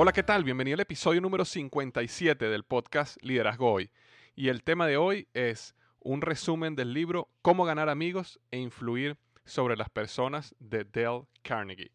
Hola, 0.00 0.12
¿qué 0.12 0.22
tal? 0.22 0.44
Bienvenido 0.44 0.76
al 0.76 0.80
episodio 0.80 1.20
número 1.20 1.44
57 1.44 2.48
del 2.48 2.62
podcast 2.62 3.20
Liderazgo 3.20 3.72
Hoy. 3.72 3.90
Y 4.36 4.46
el 4.46 4.62
tema 4.62 4.86
de 4.86 4.96
hoy 4.96 5.26
es 5.34 5.74
un 5.98 6.22
resumen 6.22 6.76
del 6.76 6.94
libro 6.94 7.32
Cómo 7.42 7.64
ganar 7.64 7.88
amigos 7.88 8.38
e 8.52 8.58
influir 8.58 9.16
sobre 9.44 9.76
las 9.76 9.90
personas 9.90 10.54
de 10.60 10.84
Dale 10.84 11.24
Carnegie. 11.42 11.90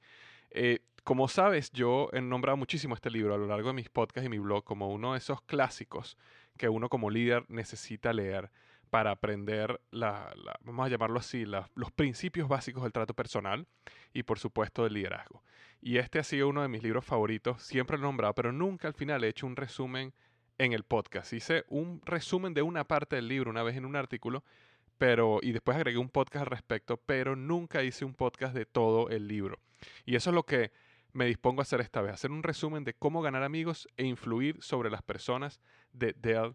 Eh, 0.51 0.79
como 1.05 1.29
sabes, 1.29 1.71
yo 1.71 2.09
he 2.11 2.19
nombrado 2.19 2.57
muchísimo 2.57 2.93
este 2.93 3.09
libro 3.09 3.35
a 3.35 3.37
lo 3.37 3.47
largo 3.47 3.69
de 3.69 3.75
mis 3.75 3.87
podcasts 3.87 4.25
y 4.25 4.29
mi 4.29 4.37
blog 4.37 4.65
como 4.65 4.89
uno 4.89 5.13
de 5.13 5.19
esos 5.19 5.41
clásicos 5.43 6.17
que 6.57 6.67
uno 6.67 6.89
como 6.89 7.09
líder 7.09 7.45
necesita 7.47 8.11
leer 8.11 8.51
para 8.89 9.11
aprender, 9.11 9.79
la, 9.91 10.35
vamos 10.59 10.85
a 10.85 10.89
llamarlo 10.89 11.19
así, 11.19 11.45
los 11.45 11.91
principios 11.95 12.49
básicos 12.49 12.83
del 12.83 12.91
trato 12.91 13.13
personal 13.13 13.65
y 14.11 14.23
por 14.23 14.39
supuesto 14.39 14.83
del 14.83 14.95
liderazgo. 14.95 15.41
Y 15.85 15.97
este 15.97 16.17
ha 16.17 16.23
sido 16.23 16.47
uno 16.47 16.61
de 16.61 16.69
mis 16.69 16.81
libros 16.81 17.03
favoritos, 17.03 17.61
siempre 17.61 17.97
lo 17.97 18.03
he 18.03 18.07
nombrado, 18.07 18.33
pero 18.33 18.53
nunca 18.53 18.87
al 18.87 18.93
final 18.93 19.21
he 19.21 19.27
hecho 19.27 19.45
un 19.45 19.57
resumen 19.57 20.13
en 20.57 20.71
el 20.71 20.83
podcast. 20.83 21.33
Hice 21.33 21.65
un 21.67 22.01
resumen 22.05 22.53
de 22.53 22.61
una 22.61 22.85
parte 22.85 23.17
del 23.17 23.27
libro 23.27 23.51
una 23.51 23.63
vez 23.63 23.75
en 23.75 23.83
un 23.83 23.97
artículo, 23.97 24.45
pero 24.97 25.39
y 25.41 25.51
después 25.51 25.75
agregué 25.75 25.97
un 25.97 26.07
podcast 26.07 26.43
al 26.43 26.51
respecto, 26.51 26.95
pero 26.95 27.35
nunca 27.35 27.83
hice 27.83 28.05
un 28.05 28.13
podcast 28.13 28.55
de 28.55 28.65
todo 28.65 29.09
el 29.09 29.27
libro. 29.27 29.59
Y 30.05 30.15
eso 30.15 30.29
es 30.29 30.33
lo 30.33 30.43
que 30.43 30.71
me 31.11 31.25
dispongo 31.25 31.59
a 31.59 31.63
hacer 31.63 31.81
esta 31.81 32.01
vez, 32.01 32.13
hacer 32.13 32.31
un 32.31 32.43
resumen 32.43 32.85
de 32.85 32.93
cómo 32.93 33.21
ganar 33.21 33.43
amigos 33.43 33.89
e 33.97 34.05
influir 34.05 34.63
sobre 34.63 34.89
las 34.89 35.01
personas 35.01 35.59
de 35.91 36.15
Dale 36.17 36.53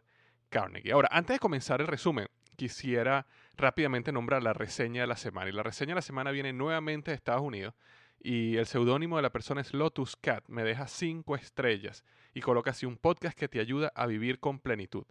Carnegie. 0.49 0.93
Ahora, 0.93 1.11
antes 1.12 1.34
de 1.34 1.38
comenzar 1.38 1.83
el 1.83 1.87
resumen, 1.87 2.28
quisiera 2.56 3.27
rápidamente 3.59 4.11
nombrar 4.11 4.43
la 4.43 4.55
reseña 4.55 5.03
de 5.03 5.06
la 5.06 5.17
semana. 5.17 5.50
Y 5.50 5.53
la 5.53 5.62
reseña 5.62 5.91
de 5.91 5.97
la 5.97 6.03
semana 6.03 6.31
viene 6.31 6.55
nuevamente 6.55 7.11
de 7.11 7.17
Estados 7.17 7.43
Unidos 7.43 7.75
y 8.21 8.56
el 8.56 8.67
seudónimo 8.67 9.17
de 9.17 9.23
la 9.23 9.33
persona 9.33 9.61
es 9.61 9.73
Lotus 9.73 10.17
Cat. 10.17 10.45
Me 10.49 10.65
deja 10.65 10.89
cinco 10.89 11.37
estrellas 11.37 12.05
y 12.34 12.41
coloca 12.41 12.71
así 12.71 12.87
un 12.87 12.97
podcast 12.97 13.39
que 13.39 13.49
te 13.49 13.61
ayuda 13.61 13.93
a 13.95 14.06
vivir 14.06 14.39
con 14.41 14.59
plenitud. 14.59 15.05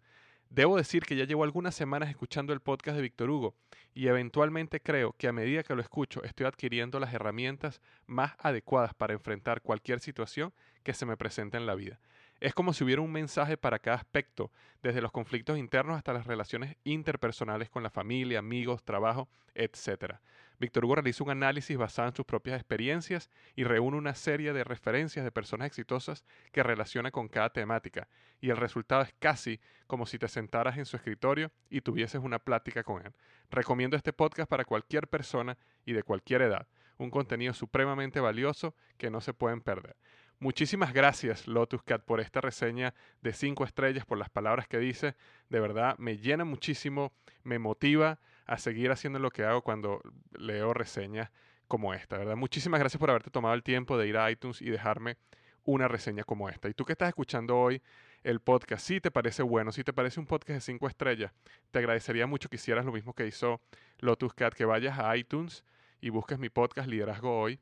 Debo 0.49 0.77
decir 0.77 1.03
que 1.03 1.15
ya 1.15 1.25
llevo 1.25 1.43
algunas 1.43 1.75
semanas 1.75 2.09
escuchando 2.09 2.53
el 2.53 2.61
podcast 2.61 2.95
de 2.95 3.01
Víctor 3.01 3.29
Hugo 3.29 3.55
y 3.93 4.07
eventualmente 4.07 4.79
creo 4.79 5.13
que 5.17 5.27
a 5.27 5.33
medida 5.33 5.63
que 5.63 5.75
lo 5.75 5.81
escucho 5.81 6.23
estoy 6.23 6.45
adquiriendo 6.45 6.99
las 6.99 7.13
herramientas 7.13 7.81
más 8.05 8.33
adecuadas 8.39 8.93
para 8.93 9.13
enfrentar 9.13 9.61
cualquier 9.61 9.99
situación 9.99 10.53
que 10.83 10.93
se 10.93 11.05
me 11.05 11.17
presente 11.17 11.57
en 11.57 11.65
la 11.65 11.75
vida. 11.75 11.99
Es 12.39 12.53
como 12.53 12.71
si 12.71 12.83
hubiera 12.83 13.01
un 13.01 13.11
mensaje 13.11 13.57
para 13.57 13.79
cada 13.79 13.97
aspecto, 13.97 14.51
desde 14.83 15.01
los 15.01 15.11
conflictos 15.11 15.57
internos 15.57 15.97
hasta 15.97 16.13
las 16.13 16.27
relaciones 16.27 16.77
interpersonales 16.83 17.69
con 17.69 17.83
la 17.83 17.89
familia, 17.89 18.39
amigos, 18.39 18.83
trabajo, 18.83 19.27
etc. 19.55 20.15
Víctor 20.59 20.85
Hugo 20.85 20.95
realiza 20.95 21.23
un 21.23 21.29
análisis 21.29 21.77
basado 21.77 22.07
en 22.07 22.15
sus 22.15 22.25
propias 22.25 22.55
experiencias 22.55 23.29
y 23.55 23.63
reúne 23.63 23.97
una 23.97 24.15
serie 24.15 24.53
de 24.53 24.63
referencias 24.63 25.23
de 25.23 25.31
personas 25.31 25.67
exitosas 25.67 26.25
que 26.51 26.63
relaciona 26.63 27.11
con 27.11 27.27
cada 27.27 27.51
temática, 27.51 28.07
y 28.41 28.49
el 28.49 28.57
resultado 28.57 29.03
es 29.03 29.13
casi 29.19 29.59
como 29.85 30.05
si 30.05 30.17
te 30.17 30.27
sentaras 30.27 30.77
en 30.77 30.85
su 30.85 30.97
escritorio 30.97 31.51
y 31.69 31.81
tuvieses 31.81 32.21
una 32.21 32.39
plática 32.39 32.83
con 32.83 33.05
él. 33.05 33.13
Recomiendo 33.51 33.95
este 33.95 34.13
podcast 34.13 34.49
para 34.49 34.65
cualquier 34.65 35.07
persona 35.07 35.57
y 35.85 35.93
de 35.93 36.03
cualquier 36.03 36.41
edad, 36.41 36.67
un 36.97 37.11
contenido 37.11 37.53
supremamente 37.53 38.19
valioso 38.19 38.75
que 38.97 39.11
no 39.11 39.21
se 39.21 39.33
pueden 39.33 39.61
perder. 39.61 39.95
Muchísimas 40.39 40.93
gracias, 40.93 41.47
Lotus 41.47 41.81
Cat, 41.81 42.03
por 42.03 42.19
esta 42.19 42.41
reseña 42.41 42.93
de 43.21 43.33
cinco 43.33 43.63
estrellas, 43.63 44.05
por 44.05 44.19
las 44.19 44.29
palabras 44.29 44.67
que 44.67 44.77
dice. 44.77 45.15
De 45.49 45.59
verdad, 45.59 45.97
me 45.97 46.17
llena 46.17 46.45
muchísimo, 46.45 47.11
me 47.43 47.57
motiva 47.57 48.19
a 48.47 48.57
seguir 48.57 48.91
haciendo 48.91 49.19
lo 49.19 49.29
que 49.29 49.43
hago 49.43 49.61
cuando 49.61 50.01
leo 50.37 50.73
reseñas 50.73 51.29
como 51.67 51.93
esta, 51.93 52.17
¿verdad? 52.17 52.35
Muchísimas 52.35 52.79
gracias 52.79 52.99
por 52.99 53.09
haberte 53.09 53.29
tomado 53.29 53.53
el 53.53 53.61
tiempo 53.61 53.97
de 53.97 54.07
ir 54.07 54.17
a 54.17 54.31
iTunes 54.31 54.61
y 54.61 54.69
dejarme 54.69 55.17
una 55.63 55.87
reseña 55.87 56.23
como 56.23 56.49
esta. 56.49 56.69
Y 56.69 56.73
tú 56.73 56.85
que 56.85 56.93
estás 56.93 57.09
escuchando 57.09 57.57
hoy 57.57 57.81
el 58.23 58.39
podcast, 58.39 58.85
si 58.85 59.01
te 59.01 59.11
parece 59.11 59.43
bueno, 59.43 59.71
si 59.71 59.83
te 59.83 59.93
parece 59.93 60.19
un 60.19 60.25
podcast 60.25 60.55
de 60.55 60.61
cinco 60.61 60.87
estrellas, 60.87 61.31
te 61.71 61.79
agradecería 61.79 62.25
mucho 62.25 62.49
que 62.49 62.55
hicieras 62.55 62.85
lo 62.85 62.91
mismo 62.93 63.13
que 63.13 63.27
hizo 63.27 63.61
Lotus 63.99 64.33
Cat, 64.33 64.53
que 64.53 64.65
vayas 64.65 64.97
a 64.97 65.15
iTunes 65.17 65.63
y 65.99 66.09
busques 66.09 66.39
mi 66.39 66.49
podcast 66.49 66.87
Liderazgo 66.87 67.41
Hoy 67.41 67.59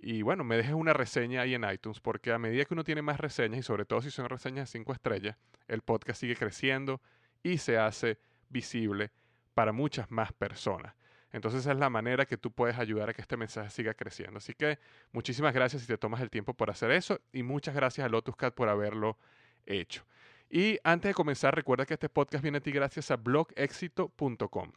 y 0.00 0.22
bueno, 0.22 0.44
me 0.44 0.56
dejes 0.56 0.74
una 0.74 0.92
reseña 0.92 1.42
ahí 1.42 1.54
en 1.54 1.68
iTunes, 1.68 1.98
porque 1.98 2.32
a 2.32 2.38
medida 2.38 2.64
que 2.64 2.74
uno 2.74 2.84
tiene 2.84 3.02
más 3.02 3.18
reseñas, 3.18 3.58
y 3.58 3.62
sobre 3.64 3.84
todo 3.84 4.00
si 4.00 4.12
son 4.12 4.28
reseñas 4.28 4.68
de 4.68 4.78
5 4.78 4.92
estrellas, 4.92 5.36
el 5.66 5.82
podcast 5.82 6.20
sigue 6.20 6.36
creciendo 6.36 7.00
y 7.42 7.58
se 7.58 7.78
hace 7.78 8.18
visible 8.48 9.10
para 9.58 9.72
muchas 9.72 10.08
más 10.12 10.32
personas. 10.32 10.94
Entonces 11.32 11.62
esa 11.62 11.72
es 11.72 11.78
la 11.78 11.90
manera 11.90 12.26
que 12.26 12.36
tú 12.36 12.52
puedes 12.52 12.78
ayudar 12.78 13.08
a 13.08 13.12
que 13.12 13.22
este 13.22 13.36
mensaje 13.36 13.70
siga 13.70 13.92
creciendo. 13.92 14.38
Así 14.38 14.54
que 14.54 14.78
muchísimas 15.10 15.52
gracias 15.52 15.82
si 15.82 15.88
te 15.88 15.98
tomas 15.98 16.20
el 16.20 16.30
tiempo 16.30 16.54
por 16.54 16.70
hacer 16.70 16.92
eso 16.92 17.20
y 17.32 17.42
muchas 17.42 17.74
gracias 17.74 18.04
a 18.04 18.08
LotusCat 18.08 18.54
por 18.54 18.68
haberlo 18.68 19.18
hecho. 19.66 20.04
Y 20.48 20.78
antes 20.84 21.10
de 21.10 21.14
comenzar, 21.14 21.56
recuerda 21.56 21.86
que 21.86 21.94
este 21.94 22.08
podcast 22.08 22.40
viene 22.40 22.58
a 22.58 22.60
ti 22.60 22.70
gracias 22.70 23.10
a 23.10 23.16
blogexito.com. 23.16 24.70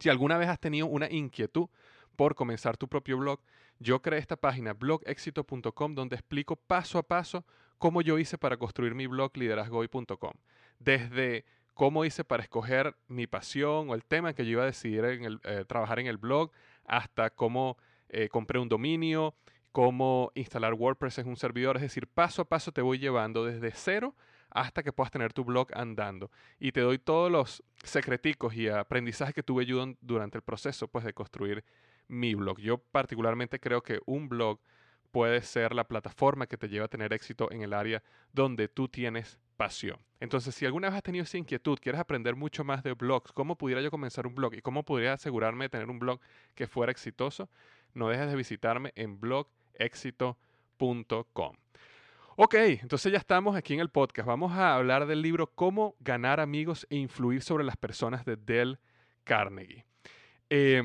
Si 0.00 0.08
alguna 0.08 0.36
vez 0.36 0.48
has 0.48 0.58
tenido 0.58 0.88
una 0.88 1.08
inquietud 1.08 1.68
por 2.16 2.34
comenzar 2.34 2.76
tu 2.76 2.88
propio 2.88 3.18
blog, 3.18 3.38
yo 3.78 4.02
creé 4.02 4.18
esta 4.18 4.34
página 4.34 4.72
blogexito.com 4.72 5.94
donde 5.94 6.16
explico 6.16 6.56
paso 6.56 6.98
a 6.98 7.04
paso 7.04 7.46
cómo 7.78 8.02
yo 8.02 8.18
hice 8.18 8.36
para 8.36 8.56
construir 8.56 8.96
mi 8.96 9.06
blog 9.06 9.36
liderazgoy.com. 9.36 10.32
Desde 10.80 11.44
cómo 11.74 12.04
hice 12.04 12.24
para 12.24 12.42
escoger 12.42 12.96
mi 13.08 13.26
pasión 13.26 13.90
o 13.90 13.94
el 13.94 14.04
tema 14.04 14.34
que 14.34 14.44
yo 14.44 14.52
iba 14.52 14.62
a 14.62 14.66
decidir 14.66 15.04
en 15.04 15.40
eh, 15.44 15.64
trabajar 15.66 15.98
en 15.98 16.06
el 16.06 16.16
blog, 16.16 16.50
hasta 16.84 17.30
cómo 17.30 17.78
eh, 18.08 18.28
compré 18.28 18.58
un 18.58 18.68
dominio, 18.68 19.34
cómo 19.72 20.30
instalar 20.34 20.74
WordPress 20.74 21.18
en 21.18 21.28
un 21.28 21.36
servidor. 21.36 21.76
Es 21.76 21.82
decir, 21.82 22.06
paso 22.06 22.42
a 22.42 22.44
paso 22.48 22.72
te 22.72 22.82
voy 22.82 22.98
llevando 22.98 23.44
desde 23.44 23.70
cero 23.72 24.14
hasta 24.50 24.82
que 24.82 24.92
puedas 24.92 25.10
tener 25.10 25.32
tu 25.32 25.44
blog 25.44 25.68
andando. 25.74 26.30
Y 26.58 26.72
te 26.72 26.80
doy 26.80 26.98
todos 26.98 27.30
los 27.32 27.62
secreticos 27.82 28.54
y 28.54 28.68
aprendizajes 28.68 29.34
que 29.34 29.42
tuve 29.42 29.64
yo 29.64 29.84
durante 30.00 30.36
el 30.36 30.42
proceso 30.42 30.88
pues, 30.88 31.04
de 31.04 31.14
construir 31.14 31.64
mi 32.06 32.34
blog. 32.34 32.58
Yo 32.60 32.78
particularmente 32.78 33.58
creo 33.58 33.82
que 33.82 34.00
un 34.04 34.28
blog 34.28 34.60
puede 35.10 35.42
ser 35.42 35.74
la 35.74 35.84
plataforma 35.84 36.46
que 36.46 36.58
te 36.58 36.68
lleva 36.68 36.86
a 36.86 36.88
tener 36.88 37.12
éxito 37.12 37.50
en 37.50 37.62
el 37.62 37.72
área 37.72 38.02
donde 38.32 38.68
tú 38.68 38.88
tienes 38.88 39.38
Entonces, 40.20 40.54
si 40.54 40.66
alguna 40.66 40.88
vez 40.88 40.96
has 40.96 41.02
tenido 41.02 41.24
esa 41.24 41.38
inquietud, 41.38 41.78
quieres 41.80 42.00
aprender 42.00 42.36
mucho 42.36 42.64
más 42.64 42.82
de 42.82 42.92
blogs, 42.94 43.32
cómo 43.32 43.56
pudiera 43.56 43.80
yo 43.80 43.90
comenzar 43.90 44.26
un 44.26 44.34
blog 44.34 44.54
y 44.54 44.62
cómo 44.62 44.84
podría 44.84 45.14
asegurarme 45.14 45.66
de 45.66 45.70
tener 45.70 45.90
un 45.90 45.98
blog 45.98 46.20
que 46.54 46.66
fuera 46.66 46.92
exitoso, 46.92 47.48
no 47.94 48.08
dejes 48.08 48.28
de 48.28 48.36
visitarme 48.36 48.92
en 48.94 49.20
blogexito.com. 49.20 51.56
Ok, 52.36 52.54
entonces 52.54 53.12
ya 53.12 53.18
estamos 53.18 53.56
aquí 53.56 53.74
en 53.74 53.80
el 53.80 53.90
podcast. 53.90 54.26
Vamos 54.26 54.52
a 54.52 54.74
hablar 54.74 55.06
del 55.06 55.20
libro 55.20 55.48
Cómo 55.48 55.96
ganar 56.00 56.40
amigos 56.40 56.86
e 56.88 56.96
influir 56.96 57.42
sobre 57.42 57.62
las 57.62 57.76
personas 57.76 58.24
de 58.24 58.36
Dale 58.36 58.78
Carnegie. 59.24 59.84
Eh, 60.48 60.82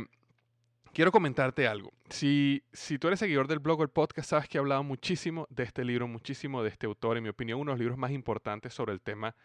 quiero 0.94 1.12
comentarte 1.12 1.68
algo. 1.68 1.92
Si, 2.10 2.64
si 2.74 2.98
tú 3.00 3.08
eres 3.08 3.20
seguidor 3.20 3.48
del 3.48 3.60
blog 3.60 3.80
o 3.80 3.84
el 3.84 3.90
podcast, 3.90 4.30
sabes 4.30 4.48
que 4.48 4.58
he 4.58 4.60
hablado 4.60 4.84
muchísimo 4.84 5.48
de 5.50 5.64
este 5.64 5.84
libro, 5.84 6.08
muchísimo 6.08 6.64
de 6.64 6.70
este 6.70 6.86
autor, 6.86 7.18
en 7.18 7.24
mi 7.24 7.30
opinión, 7.30 7.60
uno 7.60 7.72
de 7.72 7.76
los 7.76 7.80
libros 7.80 7.98
más 7.98 8.12
importantes 8.12 8.74
sobre 8.74 8.94
el 8.94 9.02
tema 9.02 9.36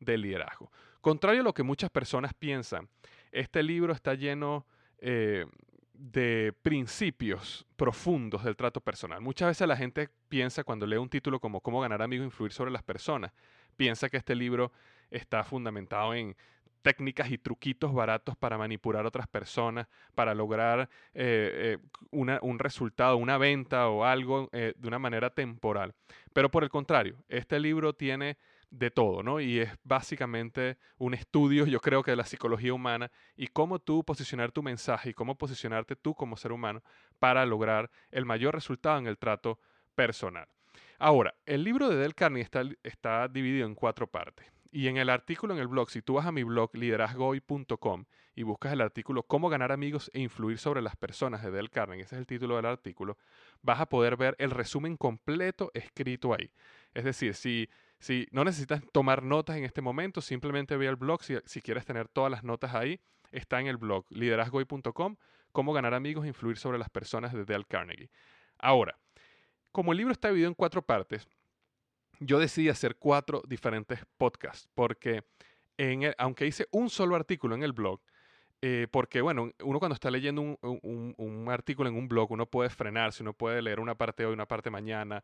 del 0.00 0.22
liderazgo. 0.22 0.70
Contrario 1.00 1.40
a 1.40 1.44
lo 1.44 1.54
que 1.54 1.62
muchas 1.62 1.90
personas 1.90 2.34
piensan, 2.34 2.88
este 3.32 3.62
libro 3.62 3.92
está 3.92 4.14
lleno 4.14 4.66
eh, 4.98 5.46
de 5.92 6.54
principios 6.62 7.66
profundos 7.76 8.44
del 8.44 8.56
trato 8.56 8.80
personal. 8.80 9.20
Muchas 9.20 9.48
veces 9.48 9.66
la 9.66 9.76
gente 9.76 10.08
piensa 10.28 10.62
cuando 10.64 10.86
lee 10.86 10.96
un 10.96 11.08
título 11.08 11.40
como 11.40 11.60
Cómo 11.60 11.80
ganar 11.80 12.02
amigos 12.02 12.22
e 12.22 12.26
influir 12.26 12.52
sobre 12.52 12.70
las 12.70 12.82
personas, 12.82 13.32
piensa 13.76 14.08
que 14.08 14.16
este 14.16 14.34
libro 14.34 14.72
está 15.10 15.42
fundamentado 15.42 16.14
en 16.14 16.36
técnicas 16.82 17.30
y 17.30 17.38
truquitos 17.38 17.92
baratos 17.92 18.36
para 18.36 18.58
manipular 18.58 19.04
a 19.04 19.08
otras 19.08 19.26
personas, 19.26 19.86
para 20.14 20.34
lograr 20.34 20.88
eh, 21.14 21.78
eh, 21.78 21.78
un 22.10 22.58
resultado, 22.58 23.16
una 23.16 23.38
venta 23.38 23.88
o 23.88 24.04
algo 24.04 24.48
eh, 24.52 24.74
de 24.76 24.88
una 24.88 24.98
manera 24.98 25.30
temporal. 25.30 25.94
Pero 26.32 26.50
por 26.50 26.62
el 26.62 26.70
contrario, 26.70 27.16
este 27.28 27.60
libro 27.60 27.94
tiene 27.94 28.38
de 28.70 28.90
todo, 28.90 29.22
¿no? 29.22 29.40
Y 29.40 29.60
es 29.60 29.70
básicamente 29.82 30.76
un 30.98 31.14
estudio, 31.14 31.66
yo 31.66 31.80
creo 31.80 32.02
que 32.02 32.10
de 32.10 32.16
la 32.16 32.26
psicología 32.26 32.74
humana 32.74 33.10
y 33.36 33.46
cómo 33.46 33.78
tú 33.78 34.04
posicionar 34.04 34.52
tu 34.52 34.62
mensaje 34.62 35.10
y 35.10 35.14
cómo 35.14 35.36
posicionarte 35.36 35.96
tú 35.96 36.14
como 36.14 36.36
ser 36.36 36.52
humano 36.52 36.82
para 37.18 37.46
lograr 37.46 37.90
el 38.10 38.26
mayor 38.26 38.54
resultado 38.54 38.98
en 38.98 39.06
el 39.06 39.18
trato 39.18 39.58
personal. 39.94 40.48
Ahora, 40.98 41.34
el 41.46 41.64
libro 41.64 41.88
de 41.88 41.96
Del 41.96 42.14
Carney 42.14 42.42
está, 42.42 42.62
está 42.82 43.28
dividido 43.28 43.66
en 43.66 43.74
cuatro 43.74 44.06
partes. 44.06 44.46
Y 44.70 44.88
en 44.88 44.98
el 44.98 45.08
artículo 45.08 45.54
en 45.54 45.60
el 45.60 45.66
blog, 45.66 45.90
si 45.90 46.02
tú 46.02 46.14
vas 46.14 46.26
a 46.26 46.32
mi 46.32 46.42
blog 46.42 46.74
liderazgoy.com 46.74 48.04
y 48.34 48.42
buscas 48.42 48.72
el 48.72 48.82
artículo 48.82 49.22
Cómo 49.22 49.48
ganar 49.48 49.72
amigos 49.72 50.10
e 50.12 50.20
influir 50.20 50.58
sobre 50.58 50.82
las 50.82 50.94
personas 50.94 51.42
de 51.42 51.50
Del 51.50 51.70
Carnegie, 51.70 52.04
ese 52.04 52.16
es 52.16 52.18
el 52.20 52.26
título 52.26 52.56
del 52.56 52.66
artículo, 52.66 53.16
vas 53.62 53.80
a 53.80 53.88
poder 53.88 54.16
ver 54.16 54.36
el 54.38 54.50
resumen 54.50 54.98
completo 54.98 55.70
escrito 55.72 56.34
ahí. 56.34 56.50
Es 56.92 57.04
decir, 57.04 57.34
si, 57.34 57.70
si 57.98 58.28
no 58.30 58.44
necesitas 58.44 58.82
tomar 58.92 59.22
notas 59.22 59.56
en 59.56 59.64
este 59.64 59.80
momento, 59.80 60.20
simplemente 60.20 60.76
ve 60.76 60.88
al 60.88 60.96
blog. 60.96 61.22
Si, 61.22 61.36
si 61.46 61.62
quieres 61.62 61.86
tener 61.86 62.08
todas 62.08 62.30
las 62.30 62.44
notas 62.44 62.74
ahí, 62.74 63.00
está 63.32 63.60
en 63.60 63.68
el 63.68 63.78
blog 63.78 64.04
liderazgoy.com, 64.10 65.16
Cómo 65.52 65.72
ganar 65.72 65.94
amigos 65.94 66.26
e 66.26 66.28
influir 66.28 66.58
sobre 66.58 66.78
las 66.78 66.90
personas 66.90 67.32
de 67.32 67.46
Del 67.46 67.66
Carnegie. 67.66 68.10
Ahora, 68.58 68.98
como 69.72 69.92
el 69.92 69.98
libro 69.98 70.12
está 70.12 70.28
dividido 70.28 70.48
en 70.48 70.54
cuatro 70.54 70.82
partes, 70.82 71.26
yo 72.20 72.38
decidí 72.38 72.68
hacer 72.68 72.96
cuatro 72.96 73.42
diferentes 73.46 74.00
podcasts, 74.16 74.68
porque 74.74 75.24
en 75.76 76.12
aunque 76.18 76.46
hice 76.46 76.66
un 76.72 76.90
solo 76.90 77.16
artículo 77.16 77.54
en 77.54 77.62
el 77.62 77.72
blog, 77.72 78.00
eh, 78.60 78.88
porque 78.90 79.20
bueno, 79.20 79.52
uno 79.62 79.78
cuando 79.78 79.94
está 79.94 80.10
leyendo 80.10 80.42
un, 80.42 81.46
artículo 81.48 81.88
en 81.88 81.96
un 81.96 82.08
blog, 82.08 82.32
uno 82.32 82.46
puede 82.46 82.70
frenarse, 82.70 83.22
uno 83.22 83.32
puede 83.32 83.62
leer 83.62 83.78
una 83.78 83.96
parte 83.96 84.26
hoy, 84.26 84.32
una 84.32 84.46
parte 84.46 84.70
mañana, 84.70 85.22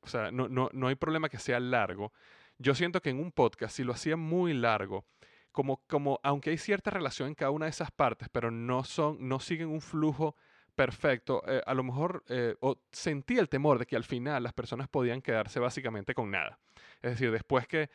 o 0.00 0.06
sea, 0.06 0.32
no, 0.32 0.48
no, 0.48 0.68
no 0.72 0.88
hay 0.88 0.96
problema 0.96 1.28
que 1.28 1.38
sea 1.38 1.60
largo. 1.60 2.12
Yo 2.58 2.74
siento 2.74 3.00
que 3.00 3.10
en 3.10 3.20
un 3.20 3.32
podcast, 3.32 3.76
si 3.76 3.84
lo 3.84 3.92
hacía 3.92 4.16
muy 4.16 4.52
largo, 4.52 5.04
como, 5.52 5.82
como 5.86 6.18
aunque 6.22 6.50
hay 6.50 6.58
cierta 6.58 6.90
relación 6.90 7.28
en 7.28 7.34
cada 7.34 7.50
una 7.50 7.66
de 7.66 7.70
esas 7.70 7.90
partes, 7.90 8.28
pero 8.30 8.50
no, 8.50 8.84
son, 8.84 9.16
no 9.20 9.38
siguen 9.38 9.68
un 9.68 9.80
flujo 9.80 10.34
perfecto, 10.74 11.42
eh, 11.46 11.62
a 11.64 11.74
lo 11.74 11.82
mejor 11.82 12.24
eh, 12.28 12.56
o 12.60 12.78
sentí 12.90 13.38
el 13.38 13.48
temor 13.48 13.78
de 13.78 13.86
que 13.86 13.96
al 13.96 14.04
final 14.04 14.42
las 14.42 14.52
personas 14.52 14.88
podían 14.88 15.22
quedarse 15.22 15.60
básicamente 15.60 16.14
con 16.14 16.30
nada. 16.30 16.58
Es 17.02 17.12
decir, 17.12 17.30
después 17.30 17.66
que 17.66 17.90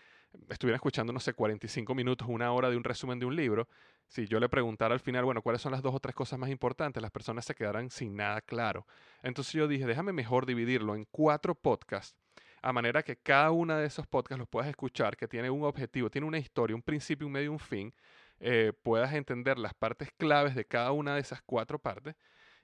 estuvieran 0.49 0.75
escuchando, 0.75 1.13
no 1.13 1.19
sé, 1.19 1.33
45 1.33 1.95
minutos, 1.95 2.27
una 2.29 2.51
hora 2.51 2.69
de 2.69 2.77
un 2.77 2.83
resumen 2.83 3.19
de 3.19 3.25
un 3.25 3.35
libro, 3.35 3.67
si 4.07 4.27
yo 4.27 4.39
le 4.39 4.49
preguntara 4.49 4.93
al 4.93 4.99
final, 4.99 5.25
bueno, 5.25 5.41
¿cuáles 5.41 5.61
son 5.61 5.71
las 5.71 5.81
dos 5.81 5.93
o 5.93 5.99
tres 5.99 6.15
cosas 6.15 6.39
más 6.39 6.49
importantes? 6.49 7.01
Las 7.01 7.11
personas 7.11 7.45
se 7.45 7.55
quedarán 7.55 7.89
sin 7.89 8.15
nada 8.15 8.41
claro. 8.41 8.85
Entonces 9.23 9.53
yo 9.53 9.67
dije, 9.67 9.85
déjame 9.85 10.13
mejor 10.13 10.45
dividirlo 10.45 10.95
en 10.95 11.05
cuatro 11.11 11.55
podcasts, 11.55 12.15
a 12.61 12.73
manera 12.73 13.03
que 13.03 13.17
cada 13.17 13.51
uno 13.51 13.75
de 13.75 13.85
esos 13.85 14.07
podcasts 14.07 14.39
los 14.39 14.47
puedas 14.47 14.69
escuchar, 14.69 15.15
que 15.17 15.27
tiene 15.27 15.49
un 15.49 15.63
objetivo, 15.63 16.09
tiene 16.09 16.27
una 16.27 16.39
historia, 16.39 16.75
un 16.75 16.81
principio, 16.81 17.27
un 17.27 17.33
medio 17.33 17.51
un 17.51 17.59
fin, 17.59 17.93
eh, 18.39 18.73
puedas 18.83 19.13
entender 19.13 19.57
las 19.57 19.73
partes 19.73 20.11
claves 20.17 20.55
de 20.55 20.65
cada 20.65 20.91
una 20.91 21.15
de 21.15 21.21
esas 21.21 21.41
cuatro 21.41 21.79
partes 21.79 22.15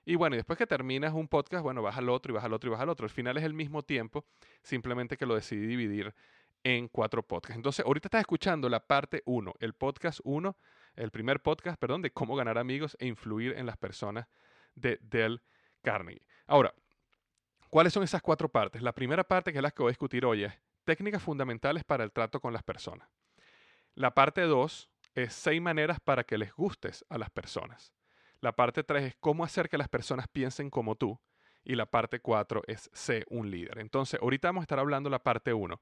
y 0.04 0.16
bueno, 0.16 0.36
y 0.36 0.38
después 0.38 0.58
que 0.58 0.66
terminas 0.66 1.14
un 1.14 1.28
podcast, 1.28 1.62
bueno, 1.62 1.82
vas 1.82 1.96
al 1.96 2.08
otro 2.08 2.32
y 2.32 2.34
vas 2.34 2.44
al 2.44 2.52
otro 2.52 2.68
y 2.68 2.72
vas 2.72 2.80
al 2.80 2.88
otro. 2.88 3.04
Al 3.04 3.10
final 3.10 3.36
es 3.36 3.44
el 3.44 3.54
mismo 3.54 3.82
tiempo, 3.82 4.24
simplemente 4.62 5.16
que 5.16 5.26
lo 5.26 5.34
decidí 5.34 5.66
dividir 5.66 6.14
en 6.62 6.88
cuatro 6.88 7.22
podcasts. 7.22 7.56
Entonces, 7.56 7.84
ahorita 7.84 8.08
estás 8.08 8.20
escuchando 8.20 8.68
la 8.68 8.80
parte 8.80 9.22
1, 9.26 9.54
el 9.60 9.74
podcast 9.74 10.20
1, 10.24 10.56
el 10.96 11.10
primer 11.10 11.40
podcast, 11.40 11.78
perdón, 11.78 12.02
de 12.02 12.10
cómo 12.10 12.36
ganar 12.36 12.58
amigos 12.58 12.96
e 13.00 13.06
influir 13.06 13.54
en 13.56 13.66
las 13.66 13.76
personas 13.76 14.26
de 14.74 14.98
Del 15.02 15.42
Carnegie. 15.82 16.26
Ahora, 16.46 16.74
¿cuáles 17.70 17.92
son 17.92 18.02
esas 18.02 18.22
cuatro 18.22 18.48
partes? 18.48 18.82
La 18.82 18.92
primera 18.92 19.24
parte, 19.24 19.52
que 19.52 19.58
es 19.58 19.62
la 19.62 19.70
que 19.70 19.82
voy 19.82 19.90
a 19.90 19.92
discutir 19.92 20.24
hoy, 20.24 20.44
es 20.44 20.52
técnicas 20.84 21.22
fundamentales 21.22 21.84
para 21.84 22.04
el 22.04 22.12
trato 22.12 22.40
con 22.40 22.52
las 22.52 22.62
personas. 22.62 23.08
La 23.94 24.14
parte 24.14 24.42
2 24.42 24.90
es 25.14 25.32
seis 25.32 25.60
maneras 25.60 26.00
para 26.00 26.24
que 26.24 26.38
les 26.38 26.52
gustes 26.52 27.04
a 27.08 27.18
las 27.18 27.30
personas. 27.30 27.92
La 28.44 28.52
parte 28.52 28.84
3 28.84 29.04
es 29.04 29.16
cómo 29.20 29.42
hacer 29.42 29.70
que 29.70 29.78
las 29.78 29.88
personas 29.88 30.28
piensen 30.28 30.68
como 30.68 30.96
tú. 30.96 31.18
Y 31.64 31.76
la 31.76 31.86
parte 31.86 32.20
4 32.20 32.60
es 32.66 32.90
ser 32.92 33.24
un 33.30 33.50
líder. 33.50 33.78
Entonces, 33.78 34.20
ahorita 34.20 34.48
vamos 34.48 34.60
a 34.60 34.64
estar 34.64 34.78
hablando 34.78 35.08
la 35.08 35.22
parte 35.22 35.54
1. 35.54 35.80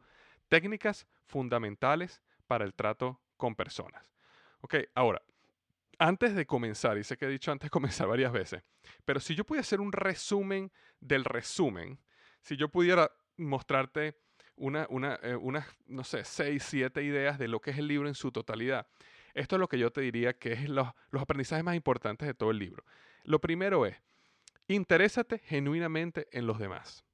Técnicas 0.49 1.09
fundamentales 1.25 2.23
para 2.47 2.64
el 2.64 2.73
trato 2.73 3.20
con 3.37 3.56
personas. 3.56 4.14
Ok, 4.61 4.76
ahora, 4.94 5.20
antes 5.99 6.37
de 6.37 6.47
comenzar, 6.47 6.99
y 6.99 7.03
sé 7.03 7.17
que 7.17 7.25
he 7.25 7.29
dicho 7.29 7.50
antes 7.50 7.67
de 7.67 7.70
comenzar 7.79 8.06
varias 8.06 8.31
veces, 8.31 8.62
pero 9.05 9.19
si 9.19 9.35
yo 9.35 9.43
pudiera 9.43 9.62
hacer 9.62 9.81
un 9.81 9.91
resumen 9.91 10.70
del 11.00 11.25
resumen, 11.25 11.99
si 12.43 12.56
yo 12.56 12.69
pudiera 12.69 13.11
mostrarte 13.38 14.20
una, 14.55 14.87
una, 14.89 15.19
eh, 15.25 15.37
no 15.87 16.05
sé, 16.05 16.25
seis, 16.25 16.63
siete 16.63 17.03
ideas 17.03 17.41
de 17.41 17.48
lo 17.48 17.60
que 17.60 17.72
es 17.72 17.79
el 17.79 17.89
libro 17.89 18.06
en 18.06 18.15
su 18.15 18.31
totalidad, 18.31 18.87
esto 19.34 19.56
es 19.56 19.60
lo 19.60 19.69
que 19.69 19.79
yo 19.79 19.91
te 19.91 20.01
diría 20.01 20.39
que 20.39 20.53
es 20.53 20.69
los, 20.69 20.89
los 21.10 21.22
aprendizajes 21.22 21.65
más 21.65 21.77
importantes 21.77 22.27
de 22.27 22.34
todo 22.34 22.51
el 22.51 22.58
libro. 22.58 22.84
Lo 23.24 23.41
primero 23.41 23.86
es, 23.86 23.96
interésate 24.69 25.39
genuinamente 25.39 26.29
en 26.32 26.46
los 26.46 26.58
demás. 26.58 27.05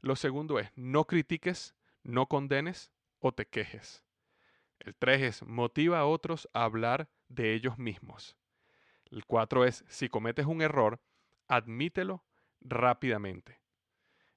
Lo 0.00 0.16
segundo 0.16 0.58
es, 0.58 0.70
no 0.76 1.04
critiques, 1.04 1.74
no 2.02 2.26
condenes 2.26 2.90
o 3.20 3.32
te 3.32 3.46
quejes. 3.46 4.04
El 4.78 4.94
tres 4.94 5.22
es, 5.22 5.42
motiva 5.42 6.00
a 6.00 6.06
otros 6.06 6.48
a 6.52 6.64
hablar 6.64 7.08
de 7.28 7.54
ellos 7.54 7.78
mismos. 7.78 8.36
El 9.10 9.24
cuatro 9.24 9.64
es, 9.64 9.84
si 9.88 10.08
cometes 10.08 10.46
un 10.46 10.60
error, 10.60 11.00
admítelo 11.48 12.24
rápidamente. 12.60 13.60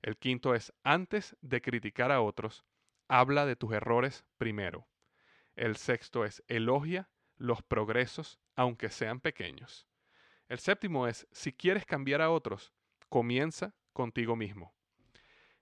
El 0.02 0.18
quinto 0.18 0.56
es, 0.56 0.74
antes 0.84 1.36
de 1.42 1.62
criticar 1.62 2.12
a 2.12 2.22
otros, 2.22 2.64
habla 3.08 3.46
de 3.46 3.56
tus 3.56 3.74
errores 3.74 4.26
primero. 4.38 4.88
El 5.56 5.76
sexto 5.76 6.24
es, 6.24 6.44
elogia 6.48 7.10
los 7.38 7.62
progresos, 7.62 8.40
aunque 8.56 8.90
sean 8.90 9.20
pequeños. 9.20 9.88
El 10.48 10.60
séptimo 10.60 11.08
es, 11.08 11.28
si 11.32 11.54
quieres 11.54 11.86
cambiar 11.86 12.22
a 12.22 12.30
otros, 12.30 12.74
comienza 13.10 13.74
contigo 13.94 14.36
mismo. 14.36 14.74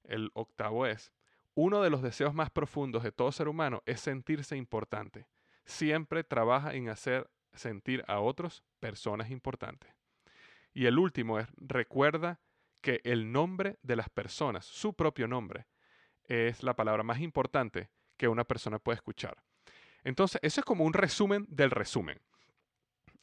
El 0.03 0.31
octavo 0.33 0.85
es, 0.85 1.11
uno 1.55 1.81
de 1.81 1.89
los 1.89 2.01
deseos 2.01 2.33
más 2.33 2.49
profundos 2.49 3.03
de 3.03 3.11
todo 3.11 3.31
ser 3.31 3.47
humano 3.47 3.81
es 3.85 4.01
sentirse 4.01 4.57
importante. 4.57 5.25
Siempre 5.63 6.23
trabaja 6.23 6.73
en 6.73 6.89
hacer 6.89 7.29
sentir 7.53 8.03
a 8.07 8.19
otros 8.19 8.63
personas 8.79 9.31
importantes. 9.31 9.91
Y 10.73 10.85
el 10.85 10.99
último 10.99 11.39
es, 11.39 11.47
recuerda 11.55 12.41
que 12.81 13.01
el 13.03 13.31
nombre 13.31 13.79
de 13.81 13.95
las 13.95 14.09
personas, 14.09 14.65
su 14.65 14.93
propio 14.93 15.27
nombre, 15.27 15.65
es 16.25 16.61
la 16.61 16.75
palabra 16.75 17.03
más 17.03 17.19
importante 17.21 17.89
que 18.17 18.27
una 18.27 18.43
persona 18.43 18.77
puede 18.77 18.97
escuchar. 18.97 19.41
Entonces, 20.05 20.39
eso 20.43 20.61
es 20.61 20.65
como 20.65 20.85
un 20.85 20.93
resumen 20.93 21.45
del 21.49 21.71
resumen. 21.71 22.21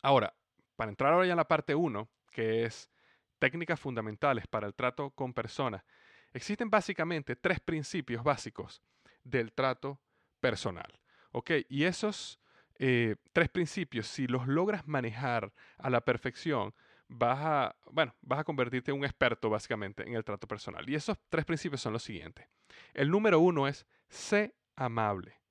Ahora, 0.03 0.35
para 0.77 0.91
entrar 0.91 1.13
ahora 1.13 1.27
ya 1.27 1.33
en 1.33 1.39
la 1.39 1.49
parte 1.49 1.75
1, 1.75 2.11
que 2.31 2.65
es 2.65 2.91
técnicas 3.39 3.81
fundamentales 3.81 4.47
para 4.49 4.67
el 4.67 4.75
trato 4.75 5.11
con 5.11 5.33
personas, 5.33 5.85
existen 6.33 6.69
básicamente 6.71 7.37
tres 7.37 7.61
principios 7.61 8.25
básicos 8.25 8.83
del 9.23 9.53
trato 9.53 10.01
personal. 10.41 11.01
¿Ok? 11.31 11.53
Y 11.69 11.85
esos 11.85 12.41
eh, 12.79 13.15
tres 13.33 13.49
principios, 13.49 14.09
si 14.09 14.27
los 14.27 14.49
logras 14.49 14.87
manejar 14.89 15.53
a 15.79 15.89
la 15.89 16.01
perfección, 16.01 16.75
vas 17.07 17.39
a, 17.41 17.77
bueno, 17.93 18.15
vas 18.23 18.41
a 18.41 18.45
convertirte 18.45 18.91
en 18.91 18.99
un 18.99 19.05
experto 19.05 19.51
básicamente 19.51 20.03
en 20.03 20.15
el 20.15 20.25
trato 20.25 20.49
personal. 20.49 20.89
Y 20.91 20.97
esos 20.97 21.17
tres 21.29 21.45
principios 21.45 21.81
son 21.81 21.93
los 21.93 22.03
siguientes. 22.03 22.49
El 22.93 23.09
número 23.09 23.39
uno 23.39 23.69
es 23.69 23.87
sé 24.09 24.57
amable. 24.75 25.42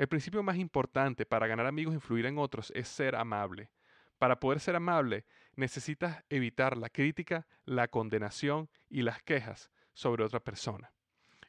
El 0.00 0.08
principio 0.08 0.42
más 0.42 0.56
importante 0.56 1.26
para 1.26 1.46
ganar 1.46 1.66
amigos 1.66 1.92
e 1.92 1.96
influir 1.96 2.24
en 2.24 2.38
otros 2.38 2.72
es 2.74 2.88
ser 2.88 3.14
amable. 3.14 3.70
Para 4.16 4.40
poder 4.40 4.58
ser 4.58 4.74
amable, 4.74 5.26
necesitas 5.56 6.24
evitar 6.30 6.78
la 6.78 6.88
crítica, 6.88 7.46
la 7.66 7.86
condenación 7.86 8.70
y 8.88 9.02
las 9.02 9.22
quejas 9.22 9.70
sobre 9.92 10.24
otra 10.24 10.40
persona. 10.40 10.90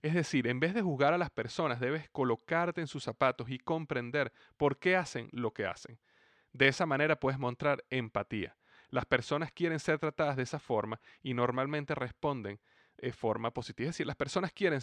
Es 0.01 0.13
decir, 0.13 0.47
en 0.47 0.59
vez 0.59 0.73
de 0.73 0.81
juzgar 0.81 1.13
a 1.13 1.17
las 1.17 1.29
personas, 1.29 1.79
debes 1.79 2.09
colocarte 2.09 2.81
en 2.81 2.87
sus 2.87 3.05
zapatos 3.05 3.49
y 3.49 3.57
comprender 3.57 4.33
por 4.57 4.79
qué 4.79 4.97
hacen 4.97 5.29
lo 5.31 5.53
que 5.53 5.65
hacen. 5.65 5.97
De 6.51 6.67
esa 6.67 6.85
manera 6.85 7.17
puedes 7.17 7.39
mostrar 7.39 7.85
empatía. 7.89 8.57
Las 8.89 9.05
personas 9.05 9.53
quieren 9.53 9.79
ser 9.79 9.97
tratadas 9.97 10.35
de 10.35 10.43
esa 10.43 10.59
forma 10.59 10.99
y 11.23 11.33
normalmente 11.33 11.95
responden 11.95 12.59
de 12.97 13.13
forma 13.13 13.51
positiva. 13.51 13.91
Es 13.91 13.95
decir, 13.95 14.07
las 14.07 14.17
personas 14.17 14.51
quieren 14.51 14.81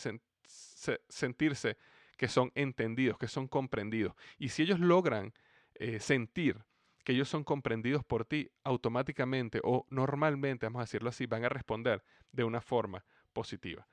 sentirse 1.11 1.77
que 2.19 2.29
son 2.29 2.53
entendidos, 2.55 3.17
que 3.17 3.29
son 3.29 3.49
comprendidos. 3.49 4.15
Y 4.39 4.51
si 4.51 4.63
ellos 4.63 4.81
logran 4.81 5.33
eh, 5.77 6.01
sentir 6.01 6.59
que 7.05 7.13
ellos 7.13 7.29
son 7.29 7.45
comprendidos 7.45 8.05
por 8.05 8.27
ti, 8.27 8.51
automáticamente 8.65 9.61
o 9.65 9.87
normalmente, 9.89 10.67
vamos 10.67 10.81
a 10.81 10.83
decirlo 10.83 11.09
así, 11.09 11.25
van 11.25 11.45
a 11.45 11.49
responder 11.49 12.05
de 12.33 12.45
una 12.45 12.61
forma 12.61 13.05
positiva. 13.33 13.89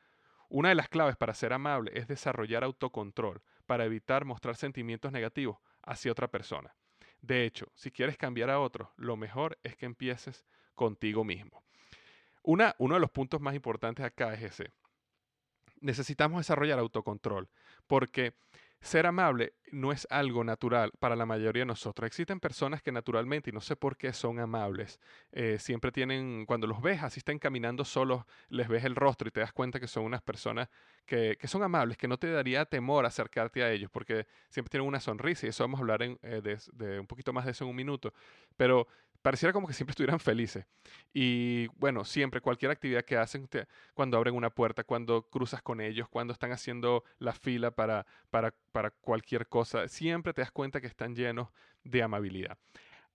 Una 0.50 0.70
de 0.70 0.76
las 0.76 0.90
claves 0.90 1.16
para 1.16 1.34
ser 1.34 1.54
amable 1.54 1.92
es 1.94 2.08
desarrollar 2.08 2.64
autocontrol 2.64 3.42
para 3.66 3.86
evitar 3.86 4.26
mostrar 4.26 4.56
sentimientos 4.56 5.12
negativos 5.12 5.58
hacia 5.84 6.12
otra 6.12 6.28
persona. 6.28 6.76
De 7.22 7.46
hecho, 7.46 7.72
si 7.76 7.92
quieres 7.92 8.18
cambiar 8.18 8.50
a 8.50 8.60
otros, 8.60 8.90
lo 8.98 9.16
mejor 9.16 9.58
es 9.64 9.76
que 9.76 9.86
empieces 9.86 10.46
contigo 10.74 11.24
mismo. 11.24 11.64
Una, 12.44 12.76
uno 12.80 12.96
de 12.96 13.02
los 13.02 13.12
puntos 13.12 13.40
más 13.40 13.56
importantes 13.56 14.06
acá 14.06 14.34
es 14.34 14.44
ese. 14.44 14.72
Necesitamos 15.80 16.40
desarrollar 16.40 16.80
autocontrol 16.80 17.50
porque 17.88 18.34
ser 18.86 19.08
amable 19.08 19.54
no 19.72 19.92
es 19.92 20.08
algo 20.12 20.44
natural 20.44 20.92
para 21.00 21.16
la 21.16 21.26
mayoría 21.26 21.62
de 21.62 21.66
nosotros. 21.66 22.06
Existen 22.06 22.40
personas 22.40 22.84
que 22.84 22.92
naturalmente, 22.92 23.50
y 23.50 23.54
no 23.54 23.60
sé 23.60 23.76
por 23.76 23.98
qué, 23.98 24.14
son 24.14 24.40
amables. 24.40 25.00
Eh, 25.32 25.58
siempre 25.60 25.92
tienen, 25.92 26.46
cuando 26.46 26.68
los 26.68 26.82
ves, 26.82 27.02
así 27.02 27.20
están 27.20 27.40
caminando 27.40 27.84
solos, 27.84 28.24
les 28.50 28.68
ves 28.68 28.86
el 28.86 28.96
rostro 28.96 29.28
y 29.28 29.32
te 29.32 29.40
das 29.40 29.52
cuenta 29.52 29.80
que 29.80 29.88
son 29.88 30.06
unas 30.06 30.22
personas 30.22 30.70
que, 31.06 31.38
son 31.46 31.64
amables, 31.64 31.98
que 31.98 32.08
no 32.08 32.18
te 32.18 32.30
daría 32.32 32.66
temor 32.66 33.06
acercarte 33.06 33.64
a 33.64 33.72
ellos, 33.72 33.90
porque 33.92 34.28
siempre 34.50 34.70
tienen 34.70 34.88
una 34.88 35.00
sonrisa, 35.00 35.48
y 35.48 35.50
eso 35.50 35.64
vamos 35.64 35.80
a 35.80 35.82
hablar 35.82 36.04
eh, 36.04 36.18
de, 36.22 36.60
de, 36.74 37.00
un 37.00 37.08
poquito 37.08 37.34
más 37.34 37.46
de 37.46 37.52
eso 37.52 37.64
en 37.64 37.72
un 37.72 37.76
minuto. 37.76 38.14
Pero 38.56 38.88
pareciera 39.26 39.52
como 39.52 39.66
que 39.66 39.74
siempre 39.74 39.94
estuvieran 39.94 40.20
felices. 40.20 40.68
Y 41.12 41.66
bueno, 41.80 42.06
siempre, 42.06 42.42
cualquier 42.42 42.70
actividad 42.70 43.04
que 43.04 43.18
hacen, 43.18 43.50
cuando 43.96 44.18
abren 44.18 44.36
una 44.36 44.52
puerta, 44.52 44.84
cuando 44.84 45.24
cruzas 45.24 45.64
con 45.64 45.82
ellos, 45.82 46.08
cuando 46.08 46.32
están 46.32 46.52
haciendo 46.52 47.04
la 47.18 47.34
fila 47.34 47.72
para, 47.72 48.06
para, 48.30 48.54
para 48.72 48.92
cualquier 48.92 49.48
cosa, 49.48 49.88
siempre 49.88 50.32
te 50.32 50.42
das 50.42 50.52
cuenta 50.52 50.80
que 50.80 50.86
están 50.86 51.16
llenos 51.16 51.48
de 51.84 52.04
amabilidad. 52.04 52.56